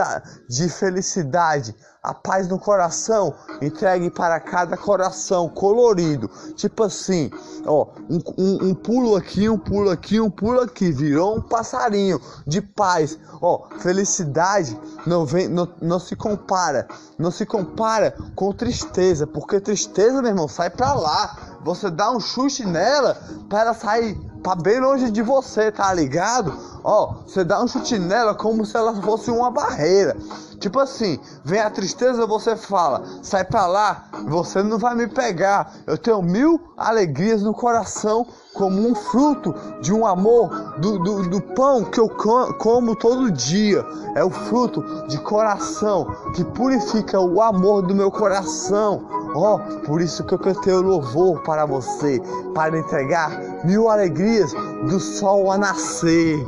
de 0.47 0.69
felicidade 0.69 1.75
a 2.05 2.13
paz 2.13 2.47
no 2.47 2.59
coração 2.59 3.35
entregue 3.63 4.11
para 4.11 4.39
cada 4.39 4.77
coração 4.77 5.49
colorido. 5.49 6.31
Tipo 6.55 6.85
assim, 6.85 7.31
ó, 7.65 7.87
um, 8.11 8.21
um, 8.37 8.69
um, 8.69 8.75
pulo 8.75 9.17
aqui, 9.17 9.49
um 9.49 9.59
pulo 9.59 9.89
aqui, 9.89 10.21
um 10.21 10.31
pulo 10.31 10.61
aqui, 10.61 10.93
virou 10.93 11.39
um 11.39 11.41
passarinho 11.41 12.21
de 12.47 12.61
paz. 12.61 13.19
Ó, 13.41 13.67
felicidade 13.79 14.79
não 15.07 15.25
vem, 15.25 15.49
não, 15.49 15.67
não 15.81 15.99
se 15.99 16.15
compara, 16.15 16.87
não 17.19 17.31
se 17.31 17.47
compara 17.47 18.15
com 18.37 18.53
tristeza, 18.53 19.27
porque 19.27 19.59
tristeza, 19.59 20.21
meu 20.21 20.31
irmão, 20.31 20.47
sai 20.47 20.69
pra 20.69 20.93
lá. 20.93 21.55
Você 21.65 21.91
dá 21.91 22.11
um 22.11 22.21
chute 22.21 22.67
nela 22.67 23.19
para 23.49 23.63
ela 23.63 23.75
sair 23.75 24.34
tá 24.45 24.55
bem 24.55 24.79
longe 24.79 25.11
de 25.11 25.23
você, 25.23 25.73
tá 25.73 25.91
ligado? 25.95 26.55
Ó, 26.85 27.15
você 27.27 27.43
dá 27.43 27.63
um 27.63 27.67
chute 27.67 27.99
nela 27.99 28.35
como 28.35 28.67
se 28.67 28.77
ela 28.77 28.95
fosse 29.01 29.31
uma 29.31 29.51
barreira. 29.51 30.15
Tipo 30.61 30.81
assim, 30.81 31.19
vem 31.43 31.61
a 31.61 31.71
tristeza, 31.71 32.27
você 32.27 32.55
fala, 32.55 33.03
sai 33.23 33.43
pra 33.43 33.67
lá, 33.67 34.05
você 34.29 34.63
não 34.63 34.79
vai 34.79 34.95
me 34.95 35.07
pegar. 35.07 35.73
Eu 35.87 35.97
tenho 35.97 36.21
mil 36.21 36.61
alegrias 36.77 37.43
no 37.43 37.55
coração, 37.55 38.27
como 38.55 38.89
um 38.89 38.95
fruto 38.95 39.55
de 39.81 39.93
um 39.93 40.07
amor, 40.07 40.49
do, 40.79 40.99
do, 40.99 41.29
do 41.29 41.41
pão 41.41 41.85
que 41.85 42.01
eu 42.01 42.09
como 42.09 42.97
todo 42.97 43.31
dia. 43.31 43.85
É 44.15 44.25
o 44.25 44.31
fruto 44.31 44.83
de 45.09 45.19
coração 45.19 46.07
que 46.35 46.45
purifica 46.45 47.21
o 47.21 47.43
amor 47.43 47.83
do 47.83 47.95
meu 47.95 48.11
coração. 48.11 49.07
Ó, 49.35 49.57
oh, 49.57 49.81
por 49.81 50.01
isso 50.01 50.25
que 50.25 50.33
eu 50.33 50.39
cantei 50.39 50.73
o 50.73 50.81
louvor 50.81 51.43
para 51.43 51.67
você, 51.67 52.23
para 52.55 52.79
entregar 52.79 53.65
mil 53.65 53.91
alegrias 53.91 54.53
do 54.89 55.01
sol 55.01 55.51
a 55.51 55.59
nascer. 55.59 56.47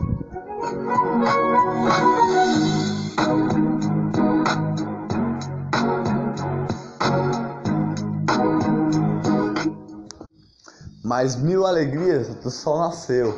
Mas 11.06 11.36
mil 11.36 11.64
alegrias 11.64 12.26
do 12.42 12.50
sol 12.50 12.80
nasceu, 12.80 13.32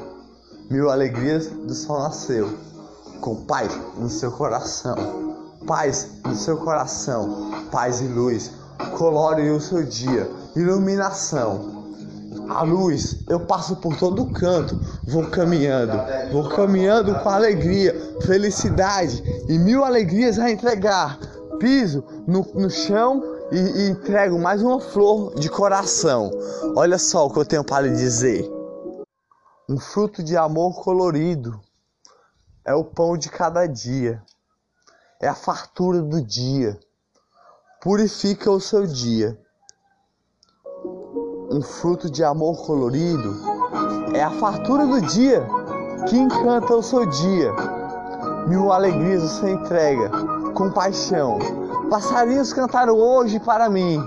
mil 0.70 0.88
alegrias 0.88 1.48
do 1.48 1.74
sol 1.74 1.98
nasceu, 1.98 2.48
com 3.20 3.44
paz 3.44 3.70
no 3.98 4.08
seu 4.08 4.32
coração, 4.32 4.96
paz 5.66 6.08
no 6.24 6.34
seu 6.34 6.56
coração, 6.56 7.50
paz 7.70 8.00
e 8.00 8.06
luz. 8.06 8.52
Colore 8.96 9.50
o 9.50 9.60
seu 9.60 9.82
dia, 9.82 10.26
iluminação. 10.56 11.84
A 12.48 12.62
luz, 12.62 13.18
eu 13.28 13.40
passo 13.40 13.76
por 13.76 13.98
todo 13.98 14.32
canto, 14.32 14.80
vou 15.06 15.26
caminhando, 15.26 15.92
vou 16.32 16.48
caminhando 16.48 17.14
com 17.16 17.28
alegria, 17.28 17.94
felicidade 18.24 19.22
e 19.46 19.58
mil 19.58 19.84
alegrias 19.84 20.38
a 20.38 20.50
entregar. 20.50 21.18
Piso 21.58 22.02
no, 22.26 22.46
no 22.54 22.70
chão 22.70 23.22
e, 23.50 23.56
e 23.56 23.90
entrego 23.90 24.38
mais 24.38 24.62
uma 24.62 24.80
flor 24.80 25.34
de 25.34 25.48
coração. 25.48 26.30
Olha 26.76 26.98
só 26.98 27.26
o 27.26 27.30
que 27.30 27.38
eu 27.38 27.44
tenho 27.44 27.64
para 27.64 27.86
lhe 27.86 27.96
dizer: 27.96 28.50
um 29.68 29.78
fruto 29.78 30.22
de 30.22 30.36
amor 30.36 30.82
colorido 30.82 31.60
é 32.64 32.74
o 32.74 32.84
pão 32.84 33.16
de 33.16 33.30
cada 33.30 33.66
dia, 33.66 34.22
é 35.20 35.28
a 35.28 35.34
fartura 35.34 36.02
do 36.02 36.20
dia 36.20 36.78
purifica 37.80 38.50
o 38.50 38.60
seu 38.60 38.86
dia. 38.86 39.38
Um 41.50 41.62
fruto 41.62 42.10
de 42.10 42.24
amor 42.24 42.66
colorido 42.66 43.34
é 44.14 44.22
a 44.22 44.30
fartura 44.30 44.86
do 44.86 45.00
dia 45.00 45.46
que 46.08 46.16
encanta 46.16 46.74
o 46.74 46.82
seu 46.82 47.06
dia. 47.06 47.52
Mil 48.48 48.72
alegrias 48.72 49.22
você 49.22 49.50
entrega 49.50 50.10
com 50.54 50.70
paixão. 50.70 51.38
Passarinhos 51.90 52.52
cantaram 52.52 52.94
hoje 52.94 53.40
para 53.40 53.70
mim, 53.70 53.98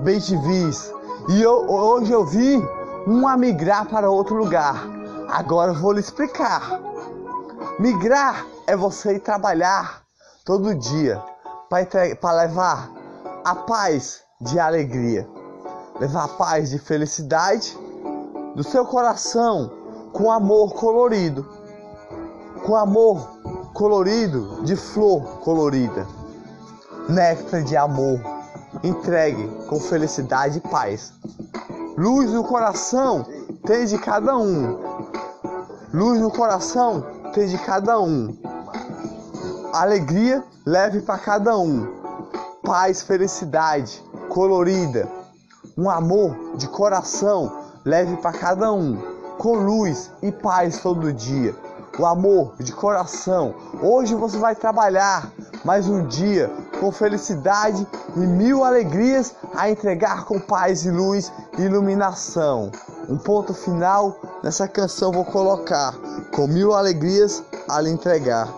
bem 0.00 0.20
te 0.20 0.36
vis, 0.36 0.92
e 1.30 1.40
eu, 1.40 1.66
hoje 1.70 2.12
eu 2.12 2.26
vi 2.26 2.62
um 3.06 3.26
a 3.26 3.34
migrar 3.34 3.86
para 3.86 4.10
outro 4.10 4.34
lugar. 4.36 4.86
Agora 5.28 5.72
eu 5.72 5.74
vou 5.74 5.92
lhe 5.92 6.00
explicar. 6.00 6.78
Migrar 7.78 8.44
é 8.66 8.76
você 8.76 9.14
ir 9.14 9.20
trabalhar 9.20 10.02
todo 10.44 10.74
dia 10.74 11.18
para 12.20 12.32
levar 12.32 12.90
a 13.42 13.54
paz 13.54 14.20
de 14.38 14.60
alegria, 14.60 15.26
levar 15.98 16.24
a 16.24 16.28
paz 16.28 16.70
de 16.70 16.78
felicidade 16.78 17.74
do 18.54 18.62
seu 18.62 18.84
coração 18.84 19.70
com 20.12 20.30
amor 20.30 20.74
colorido, 20.74 21.48
com 22.66 22.76
amor 22.76 23.26
colorido 23.72 24.62
de 24.62 24.76
flor 24.76 25.22
colorida, 25.40 26.06
néctar 27.08 27.62
de 27.62 27.76
amor, 27.76 28.20
entregue 28.82 29.46
com 29.68 29.78
felicidade 29.78 30.58
e 30.58 30.68
paz. 30.68 31.12
Luz 31.96 32.30
no 32.30 32.44
coração 32.44 33.26
tem 33.66 33.84
de 33.84 33.98
cada 33.98 34.36
um. 34.36 34.78
Luz 35.92 36.20
no 36.20 36.30
coração 36.30 37.04
tem 37.32 37.46
de 37.46 37.58
cada 37.58 38.00
um. 38.00 38.36
Alegria 39.72 40.42
leve 40.66 41.00
para 41.00 41.18
cada 41.18 41.56
um. 41.58 41.86
Paz, 42.62 43.02
felicidade 43.02 44.02
colorida. 44.28 45.08
Um 45.76 45.90
amor 45.90 46.56
de 46.56 46.68
coração 46.68 47.52
leve 47.84 48.16
para 48.16 48.32
cada 48.32 48.72
um. 48.72 48.96
Com 49.38 49.54
luz 49.54 50.10
e 50.22 50.32
paz 50.32 50.78
todo 50.78 51.12
dia. 51.12 51.54
O 51.98 52.06
amor 52.06 52.54
de 52.58 52.72
coração. 52.72 53.54
Hoje 53.80 54.14
você 54.14 54.38
vai 54.38 54.54
trabalhar 54.54 55.30
mais 55.64 55.88
um 55.88 56.06
dia 56.06 56.50
com 56.84 56.92
felicidade 56.92 57.86
e 58.14 58.18
mil 58.18 58.62
alegrias 58.62 59.34
a 59.56 59.70
entregar 59.70 60.26
com 60.26 60.38
paz 60.38 60.84
e 60.84 60.90
luz 60.90 61.32
e 61.56 61.62
iluminação. 61.62 62.70
Um 63.08 63.16
ponto 63.16 63.54
final 63.54 64.14
nessa 64.42 64.68
canção 64.68 65.10
vou 65.10 65.24
colocar 65.24 65.94
com 66.30 66.46
mil 66.46 66.74
alegrias 66.74 67.42
a 67.70 67.80
lhe 67.80 67.88
entregar. 67.88 68.52